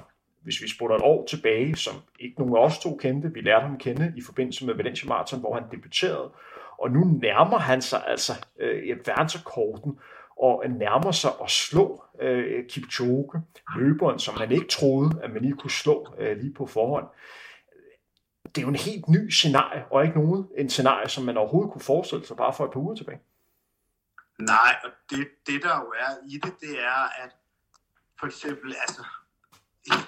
[0.48, 3.64] hvis vi spoler et år tilbage, som ikke nogen af os to kendte, vi lærte
[3.64, 6.32] ham at kende i forbindelse med Valencia Marathon, hvor han debuterede,
[6.78, 10.00] og nu nærmer han sig altså øh, verdensrekorden,
[10.40, 13.42] og nærmer sig at slå øh, Kipchoge,
[13.76, 17.08] løberen, som man ikke troede, at man lige kunne slå øh, lige på forhånd.
[18.44, 21.72] Det er jo en helt ny scenarie, og ikke nogen en scenarie, som man overhovedet
[21.72, 23.20] kunne forestille sig bare for et par uger tilbage.
[24.40, 27.32] Nej, og det, det der jo er i det, det er, at
[28.20, 29.04] for eksempel, altså,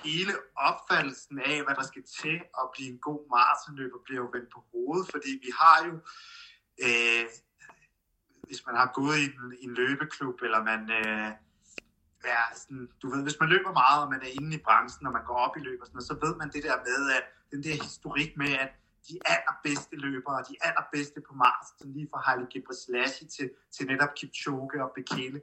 [0.04, 4.50] hele opfattelsen af, hvad der skal til at blive en god maratonløber, bliver jo vendt
[4.54, 5.94] på hovedet, fordi vi har jo,
[6.86, 7.26] øh,
[8.48, 11.32] hvis man har gået i en, en løbeklub, eller man øh,
[12.24, 15.14] er sådan, du ved, hvis man løber meget, og man er inde i branchen, og
[15.14, 17.24] man går op i løb og sådan noget, så ved man det der med, at
[17.52, 18.72] den der historik med, at
[19.10, 24.84] de allerbedste løbere, de allerbedste på maraton, lige fra Haile Gebrselassie til, til netop Kipchoge
[24.86, 25.42] og Bekele,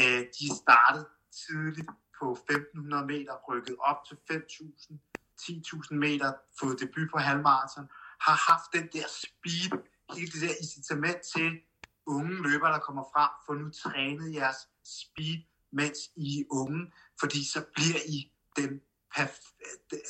[0.00, 1.08] øh, de startede
[1.42, 1.90] tidligt
[2.20, 4.98] på 1500 meter, rykket op til 5000,
[5.40, 7.88] 10.000 meter, fået debut på halvmarathon,
[8.20, 9.70] har haft den der speed,
[10.16, 11.60] hele det der incitament til
[12.06, 15.42] unge løbere, der kommer frem, få nu trænet jeres speed,
[15.72, 18.80] mens I er unge, fordi så bliver I den,
[19.16, 19.56] perf-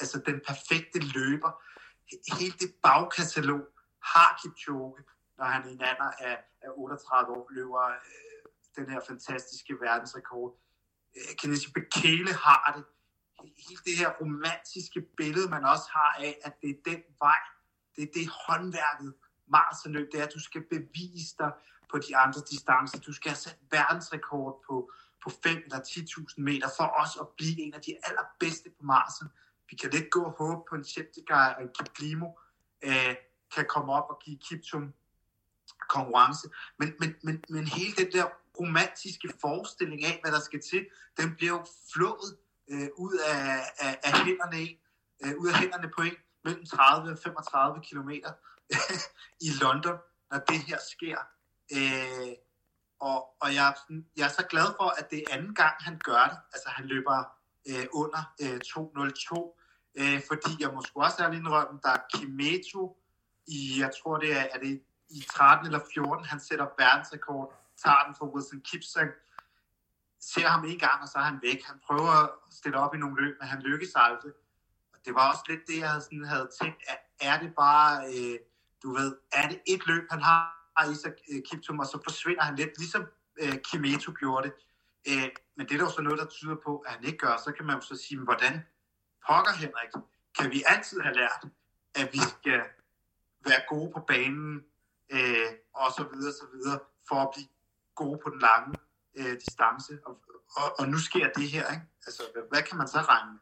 [0.01, 1.63] altså den perfekte løber.
[2.39, 3.65] Hele det bagkatalog
[4.03, 5.03] har Kipchoge,
[5.39, 7.95] når han i en alder af, af 38 år løber øh,
[8.77, 10.59] den her fantastiske verdensrekord.
[11.17, 12.85] Øh, Kenneth Bekele har det.
[13.69, 17.41] Hele det her romantiske billede, man også har af, at det er den vej,
[17.97, 19.15] det er det håndværket,
[19.47, 21.53] maratonløb, det er, at du skal bevise dig
[21.91, 22.99] på de andre distancer.
[22.99, 24.91] Du skal have sat verdensrekord på,
[25.23, 29.29] på 5 eller 10.000 meter for også at blive en af de allerbedste på maraton.
[29.71, 32.29] Vi kan lidt gå og håbe på en Sheptegei og en Kiplimo
[32.83, 33.15] øh,
[33.55, 34.93] kan komme op og give Kiptum
[35.89, 36.49] konkurrence.
[36.79, 38.27] Men, men, men, men hele den der
[38.61, 40.87] romantiske forestilling af, hvad der skal til,
[41.17, 42.37] den bliver jo flået
[42.69, 44.77] øh, ud af, af, af hænderne en,
[45.25, 48.33] øh, ud af hænderne på en mellem 30 og 35 kilometer
[49.47, 49.99] i London,
[50.31, 51.19] når det her sker.
[51.77, 52.33] Øh,
[53.01, 53.75] og og jeg,
[54.17, 56.39] jeg er så glad for, at det er anden gang, han gør det.
[56.53, 57.25] Altså han løber
[57.69, 59.65] øh, under øh, 2.02,
[60.01, 62.97] øh, fordi jeg måske også ærlig indrømme, der er Kimeto
[63.47, 68.03] i, jeg tror det er, er det i 13 eller 14, han sætter verdensrekord tager
[68.07, 69.11] den for Wilson Kipsang,
[70.21, 71.61] ser ham en gang, og så er han væk.
[71.65, 74.33] Han prøver at stille op i nogle løb, men han lykkes aldrig.
[74.95, 78.07] Og det var også lidt det, jeg havde, sådan, havde tænkt, at er det bare,
[78.07, 78.39] øh,
[78.83, 80.55] du ved, er det et løb, han har
[80.93, 83.07] i sig øh, Kiptum, og så forsvinder han lidt, ligesom
[83.43, 84.55] øh, Kimeto gjorde det.
[85.09, 87.37] Øh, men det er jo så noget, der tyder på, at han ikke gør.
[87.45, 88.55] Så kan man jo så sige, hvordan
[89.27, 89.93] pokker Henrik,
[90.39, 91.45] kan vi altid have lært,
[91.95, 92.63] at vi skal
[93.47, 94.65] være gode på banen,
[95.11, 96.79] øh, og så videre, så videre,
[97.09, 97.49] for at blive
[97.95, 98.75] gode på den lange
[99.19, 99.93] øh, distance.
[100.07, 100.15] Og,
[100.57, 101.87] og, og nu sker det her, ikke?
[102.07, 103.41] Altså, hvad kan man så regne med?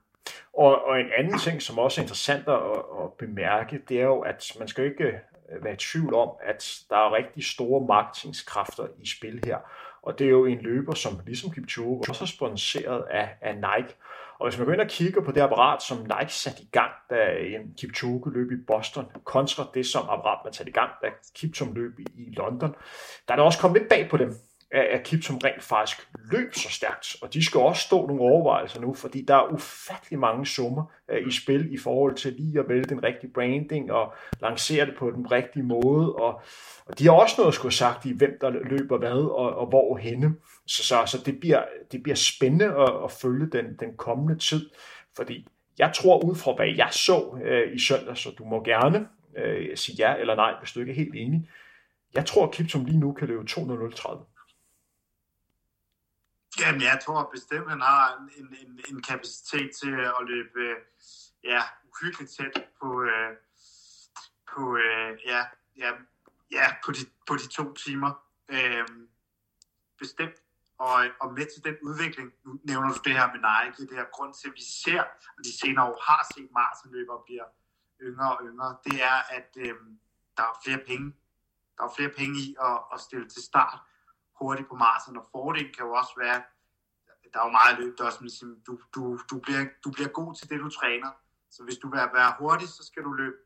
[0.53, 2.63] Og, og en anden ting, som også er interessant at,
[3.03, 5.21] at bemærke, det er jo, at man skal ikke
[5.53, 9.59] øh, være i tvivl om, at der er rigtig store marketingskræfter i spil her.
[10.03, 13.97] Og det er jo en løber, som ligesom Kipchoge også er sponsoreret af, af Nike.
[14.43, 16.93] Og hvis man går ind og kigger på det apparat, som Nike satte i gang,
[17.11, 21.09] da en Kipchoge løb i Boston, kontra det som apparat, man satte i gang, da
[21.35, 22.75] Kipchoge løb i London,
[23.29, 24.35] der er det også kommet lidt bag på dem,
[24.73, 27.17] at Kipchoge rent faktisk løb så stærkt.
[27.23, 30.93] Og de skal også stå nogle overvejelser nu, fordi der er ufattelig mange summer
[31.29, 35.11] i spil i forhold til lige at vælge den rigtige branding og lancere det på
[35.11, 36.15] den rigtige måde.
[36.15, 36.43] Og,
[36.87, 39.67] og de har også noget at skulle sagt i, hvem der løber hvad og, og
[39.67, 40.35] hvor henne.
[40.67, 44.71] Så, så, så det, bliver, det bliver spændende at, at følge den, den kommende tid,
[45.17, 45.47] fordi
[45.79, 49.09] jeg tror ud fra, hvad jeg så øh, i søndag, så du må gerne
[49.39, 51.49] øh, sige ja eller nej, hvis du ikke er helt enig.
[52.15, 54.32] Jeg tror, at Kiptum lige nu kan løbe 2.030.
[56.61, 60.77] Jamen, jeg tror bestemt, han har en, en, en kapacitet til at løbe øh,
[61.45, 63.37] ja, uhyggeligt tæt på, øh,
[64.53, 65.45] på øh, ja,
[65.77, 65.91] ja,
[66.51, 68.13] ja, på de, på de to timer.
[68.49, 68.87] Øh,
[69.99, 70.37] bestemt.
[70.79, 74.09] Og, og med til den udvikling, nu nævner du det her med Nike, det her
[74.17, 75.03] grund til, at vi ser,
[75.37, 77.47] og de senere år har set maratonløbere bliver
[78.09, 79.75] yngre og yngre, det er, at øh,
[80.37, 81.09] der er flere penge.
[81.77, 83.79] Der er flere penge i at, at stille til start
[84.43, 86.43] hurtigt på maraton, og fordelen kan jo også være,
[87.33, 90.51] der er jo meget løb, der også, du, du, du, bliver, du bliver god til
[90.51, 91.11] det, du træner.
[91.51, 93.37] Så hvis du vil være hurtig, så skal du løbe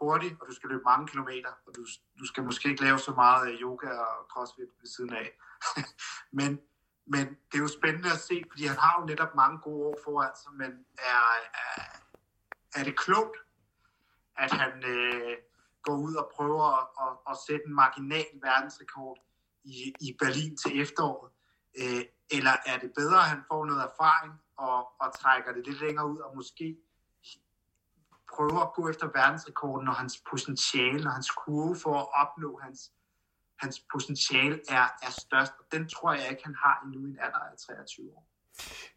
[0.00, 1.82] hurtigt, og du skal løbe mange kilometer, og du,
[2.18, 5.28] du skal måske ikke lave så meget øh, yoga og crossfit ved siden af.
[6.38, 6.60] men,
[7.06, 9.98] men det er jo spændende at se, fordi han har jo netop mange gode år
[10.04, 11.22] foran sig, men er,
[11.64, 11.82] er,
[12.78, 13.36] er det klogt,
[14.36, 15.36] at han øh,
[15.82, 19.18] går ud og prøver at, at, at sætte en marginal verdensrekord
[19.64, 21.32] i, i Berlin til efteråret?
[21.80, 25.80] Øh, eller er det bedre, at han får noget erfaring og, og trækker det lidt
[25.80, 26.76] længere ud og måske
[28.34, 32.92] prøver at gå efter verdensrekorden, når hans potentiale, når hans kurve for at opnå hans,
[33.58, 35.52] hans potentiale er, er størst.
[35.58, 38.26] Og den tror jeg ikke, han har endnu i en alder af 23 år.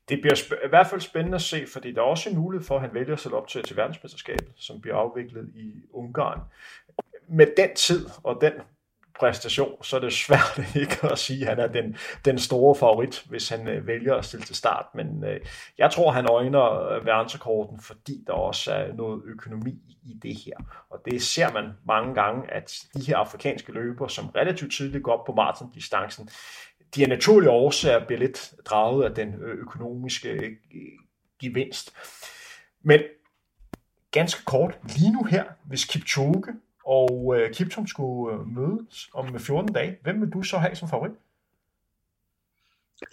[0.09, 2.75] Det bliver i hvert fald spændende at se, fordi der er også en mulighed for,
[2.75, 6.41] at han vælger sig op til, til verdensmesterskabet, som bliver afviklet i Ungarn.
[7.29, 8.53] Med den tid og den
[9.19, 13.23] præstation, så er det svært ikke at sige, at han er den, den store favorit,
[13.29, 14.85] hvis han øh, vælger at stille til start.
[14.95, 15.39] Men øh,
[15.77, 20.55] jeg tror, han øjner øh, verdensrekorden, fordi der også er noget økonomi i det her.
[20.89, 25.13] Og det ser man mange gange, at de her afrikanske løber, som relativt tidligt går
[25.13, 26.29] op på maratondistancen,
[26.95, 30.51] de er naturlige årsager bliver lidt draget af den øh, økonomiske øh,
[31.41, 31.93] gevinst.
[32.83, 32.99] Men
[34.11, 36.53] ganske kort, lige nu her, hvis Kipchoge
[36.87, 40.89] og øh, Kiptum skulle øh, mødes om 14 dage, hvem vil du så have som
[40.89, 41.11] favorit?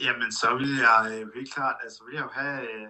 [0.00, 2.88] Jamen, så vil jeg øh, helt klart, altså vil jeg jo have øh,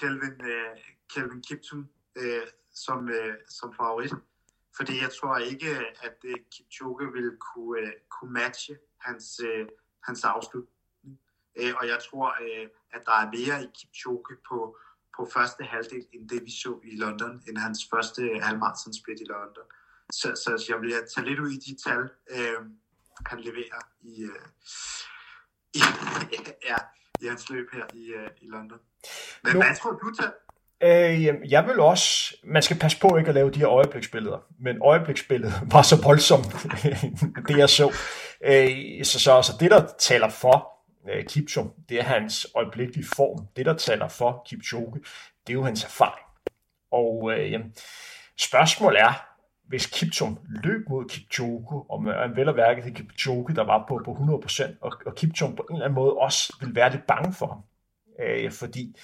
[0.00, 0.76] Kelvin, øh,
[1.14, 4.12] Kelvin Kiptum øh, som, øh, som favorit.
[4.76, 5.70] Fordi jeg tror ikke,
[6.02, 9.66] at øh, Kipchoge vil kunne, øh, kunne matche hans, øh,
[10.02, 11.18] hans afslutning.
[11.56, 14.78] Øh, og jeg tror, øh, at der er mere i Kipchoge på,
[15.16, 19.24] på første halvdel, end det vi så i London, end hans første halvmarathon split i
[19.24, 19.66] London.
[20.12, 22.60] Så, så jeg vil tage lidt ud i de tal, øh,
[23.26, 24.46] han leverer i, øh,
[25.74, 25.80] i,
[26.70, 26.76] ja,
[27.20, 28.78] i hans løb her i, øh, i London.
[29.44, 30.30] Men nu, hvad tror du til?
[30.80, 34.82] Øh, jeg vil også, man skal passe på ikke at lave de her øjebliksbilleder, men
[34.82, 36.46] øjebliksbilledet var så voldsomt,
[37.48, 37.94] det jeg så.
[38.44, 40.68] Øh, så, så, så det, der taler for
[41.10, 43.46] øh, Kipchoge, det er hans øjeblikkelige form.
[43.56, 44.92] Det, der taler for Kipchoge,
[45.46, 46.26] det er jo hans erfaring.
[46.90, 47.60] Og øh,
[48.36, 49.35] spørgsmålet er,
[49.68, 54.00] hvis Kiptum løb mod Kipchoge, og man vel og værket til Kipchoge, der var på,
[54.04, 57.32] på 100%, og, og Kiptum på en eller anden måde også vil være lidt bange
[57.32, 57.62] for ham.
[58.26, 58.96] Øh, fordi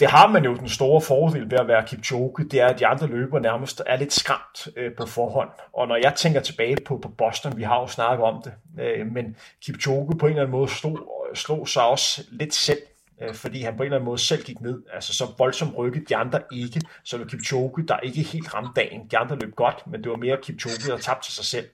[0.00, 2.86] det har man jo den store fordel ved at være Kipchoge, det er, at de
[2.86, 5.50] andre løbere nærmest er lidt skræmt øh, på forhånd.
[5.72, 9.06] Og når jeg tænker tilbage på, på Boston, vi har jo snakket om det, øh,
[9.06, 10.98] men Kipchoge på en eller anden måde slog,
[11.34, 12.78] slog sig også lidt selv
[13.22, 14.82] øh, fordi han på en eller anden måde selv gik ned.
[14.92, 16.80] Altså så voldsomt rykket de andre ikke.
[17.04, 19.08] Så det var Kipchoge, der ikke helt ramte dagen.
[19.10, 21.66] De andre løb godt, men det var mere Kipchoge, der tabte sig selv.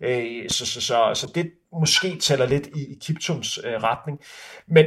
[0.00, 4.20] Øh, så, så, så, så det måske tæller lidt i, i Kiptums øh, retning.
[4.66, 4.86] Men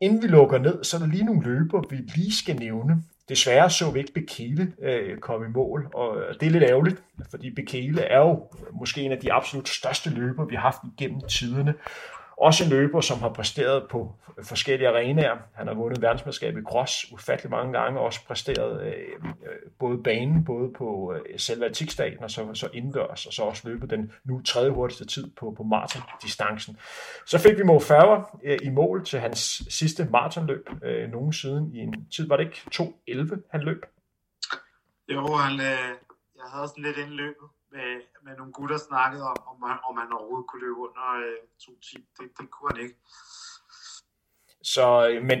[0.00, 3.02] inden vi lukker ned, så er der lige nogle løber, vi lige skal nævne.
[3.28, 7.02] Desværre så vi ikke Bekele øh, komme i mål, og øh, det er lidt ærgerligt,
[7.30, 11.20] fordi Bekele er jo måske en af de absolut største løber, vi har haft igennem
[11.20, 11.74] tiderne.
[12.36, 15.36] Også en løber, som har præsteret på forskellige arenaer.
[15.54, 18.92] Han har vundet verdensmesterskab i cross ufattelig mange gange, og også præsteret øh,
[19.24, 23.68] øh, både banen, både på øh, selve atletikstaten og så, så indendørs, og så også
[23.68, 26.76] løbet den nu tredje hurtigste tid på, på maratondistancen.
[27.26, 31.74] Så fik vi Mo Farah øh, i mål til hans sidste maratonløb øh, nogen siden
[31.74, 33.86] i en tid, var det ikke 2.11 han løb?
[35.08, 35.88] Jo, han, øh,
[36.36, 37.90] jeg havde sådan lidt indløbet med,
[38.24, 41.92] med nogle gutter snakkede om, om han, om han overhovedet kunne løbe under øh, 2.10.
[42.18, 42.96] Det, det kunne han ikke.
[44.62, 45.38] Så, øh, men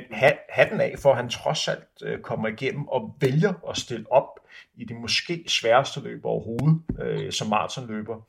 [0.48, 4.40] hatten af for, at han trods alt øh, kommer igennem og vælger at stille op
[4.74, 8.20] i det måske sværeste løb overhovedet øh, som maratonløber.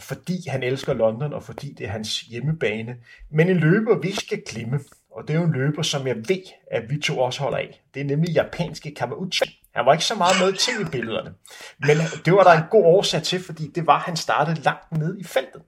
[0.00, 2.96] Fordi han elsker London, og fordi det er hans hjemmebane.
[3.30, 4.80] Men en løber, vi skal glemme,
[5.10, 7.82] og det er jo en løber, som jeg ved, at vi to også holder af.
[7.94, 9.65] Det er nemlig japanske Kamauchi.
[9.76, 11.34] Han var ikke så meget med i tv-billederne.
[11.78, 14.92] Men det var der en god årsag til, fordi det var, at han startede langt
[14.92, 15.62] ned i feltet.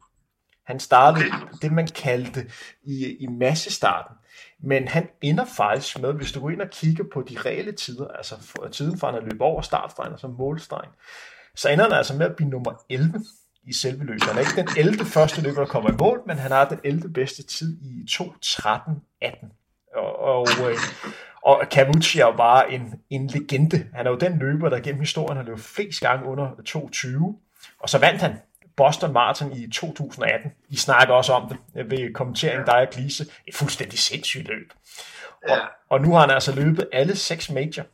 [0.66, 1.24] Han startede
[1.62, 2.50] det, man kaldte
[2.82, 4.16] i, i massestarten.
[4.62, 8.08] Men han ender faktisk med, hvis du går ind og kigger på de reelle tider,
[8.08, 8.34] altså
[8.72, 10.90] tiden fra han løb over startstregen og så målstregen,
[11.54, 13.24] så ender han altså med at blive nummer 11
[13.64, 14.22] i selve løbet.
[14.22, 15.04] Han er ikke den 11.
[15.04, 17.12] første løber, der kommer i mål, men han har den 11.
[17.12, 19.94] bedste tid i 2.13.18.
[19.96, 20.76] Og, og, øh,
[21.48, 23.86] og Cavucci er jo bare en, en legende.
[23.94, 27.78] Han er jo den løber, der gennem historien har løbet flest gange under 2.20.
[27.80, 28.32] Og så vandt han
[28.76, 30.50] Boston Marathon i 2018.
[30.68, 33.26] I snakker også om det ved kommenteringen, der er Glise.
[33.46, 34.72] Et fuldstændig sindssygt løb.
[35.48, 35.58] Og,
[35.88, 37.84] og nu har han altså løbet alle seks major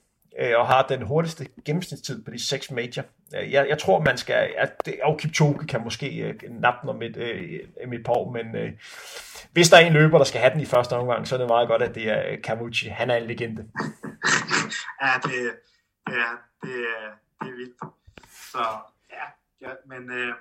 [0.41, 3.05] øh, og har den hurtigste gennemsnitstid på de seks major.
[3.37, 4.55] Øh, jeg, jeg tror, man skal...
[4.59, 8.57] At, og Kipchoge kan måske øh, nappe den om et, øh, et par år, men
[8.57, 8.73] øh,
[9.53, 11.49] hvis der er en løber, der skal have den i første omgang, så er det
[11.49, 12.89] meget godt, at det er Camucci.
[12.89, 13.63] Han er en legende.
[15.03, 15.37] ja, det,
[16.09, 16.31] ja,
[16.63, 16.75] det,
[17.41, 17.81] det er vildt.
[18.53, 18.65] Så
[19.11, 19.25] ja,
[19.61, 20.35] ja men øh,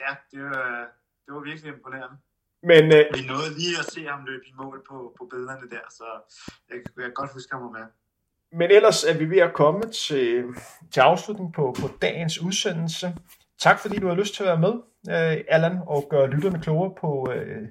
[0.00, 0.86] ja, det var,
[1.26, 2.16] det var virkelig imponerende.
[2.62, 5.86] Men, øh, Vi nåede lige at se ham løbe i mål på, på billederne der,
[5.90, 6.04] så
[6.68, 7.86] jeg, jeg kan godt huske, var med.
[8.52, 10.44] Men ellers er vi ved at komme til,
[10.92, 13.16] til afslutningen på, på dagens udsendelse.
[13.58, 14.74] Tak fordi du har lyst til at være med,
[15.08, 17.68] øh, Allan, og gøre lytterne klogere på øh,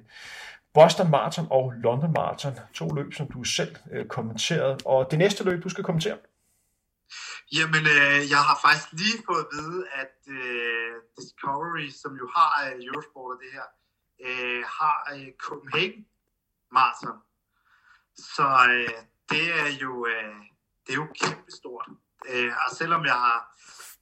[0.74, 2.52] Boston Marathon og London Marathon.
[2.74, 4.78] To løb, som du selv øh, kommenterede.
[4.84, 6.18] Og det næste løb, du skal kommentere?
[7.56, 12.50] Jamen, øh, jeg har faktisk lige fået at vide, at øh, Discovery, som jo har
[12.66, 13.66] øh, Eurosport og det her,
[14.26, 16.06] øh, har øh, Copenhagen
[16.72, 17.18] Marathon.
[18.34, 18.94] Så øh,
[19.30, 20.06] det er jo...
[20.06, 20.55] Øh,
[20.86, 21.88] det er jo kæmpestort.
[22.28, 23.38] Øh, og selvom jeg har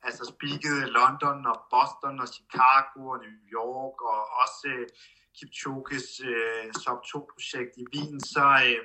[0.03, 4.89] altså speaket London og Boston og Chicago og New York og også øh,
[5.37, 8.85] Kipchoges øh, Sub 2-projekt i Wien, så, øh,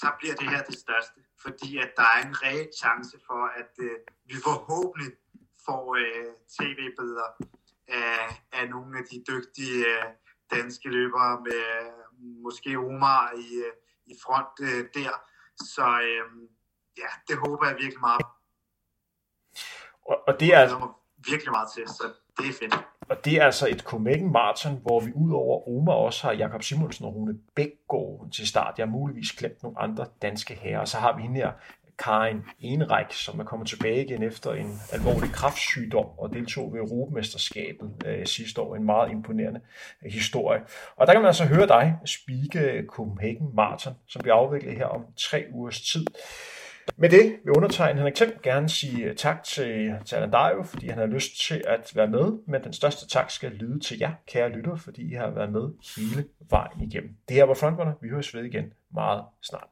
[0.00, 1.20] så bliver det her det største.
[1.42, 5.12] Fordi at der er en reel chance for, at øh, vi forhåbentlig
[5.66, 7.30] får øh, tv-billeder
[7.88, 10.04] af, af nogle af de dygtige øh,
[10.50, 11.92] danske løbere med øh,
[12.42, 13.72] måske Omar i, øh,
[14.06, 15.12] i front øh, der
[15.74, 16.48] så øhm,
[16.98, 18.22] ja, det håber jeg virkelig meget.
[20.06, 20.88] Og, og det er altså...
[21.30, 22.04] virkelig meget til, så
[22.38, 22.74] det er fedt.
[23.10, 27.04] Og det er altså et Copenhagen Marathon, hvor vi udover Oma også har Jakob Simonsen
[27.04, 28.78] og Rune Bækgaard til start.
[28.78, 30.80] Jeg har muligvis glemt nogle andre danske herrer.
[30.80, 31.52] Og så har vi hende her,
[32.00, 37.90] Karin Enræk, som er kommet tilbage igen efter en alvorlig kraftsygdom og deltog ved Europamesterskabet
[38.06, 38.76] øh, sidste år.
[38.76, 39.60] En meget imponerende
[40.04, 40.60] øh, historie.
[40.96, 45.04] Og der kan man altså høre dig spike Copenhagen Marathon, som bliver afviklet her om
[45.16, 46.06] tre ugers tid.
[46.96, 50.88] Med det vil undertegne Henrik Thiem gerne sige øh, tak til, til Alan Dario, fordi
[50.88, 54.12] han har lyst til at være med, men den største tak skal lyde til jer,
[54.26, 57.16] kære lytter, fordi I har været med hele vejen igennem.
[57.28, 57.92] Det her var Frontrunner.
[58.02, 59.68] Vi høres ved igen meget snart.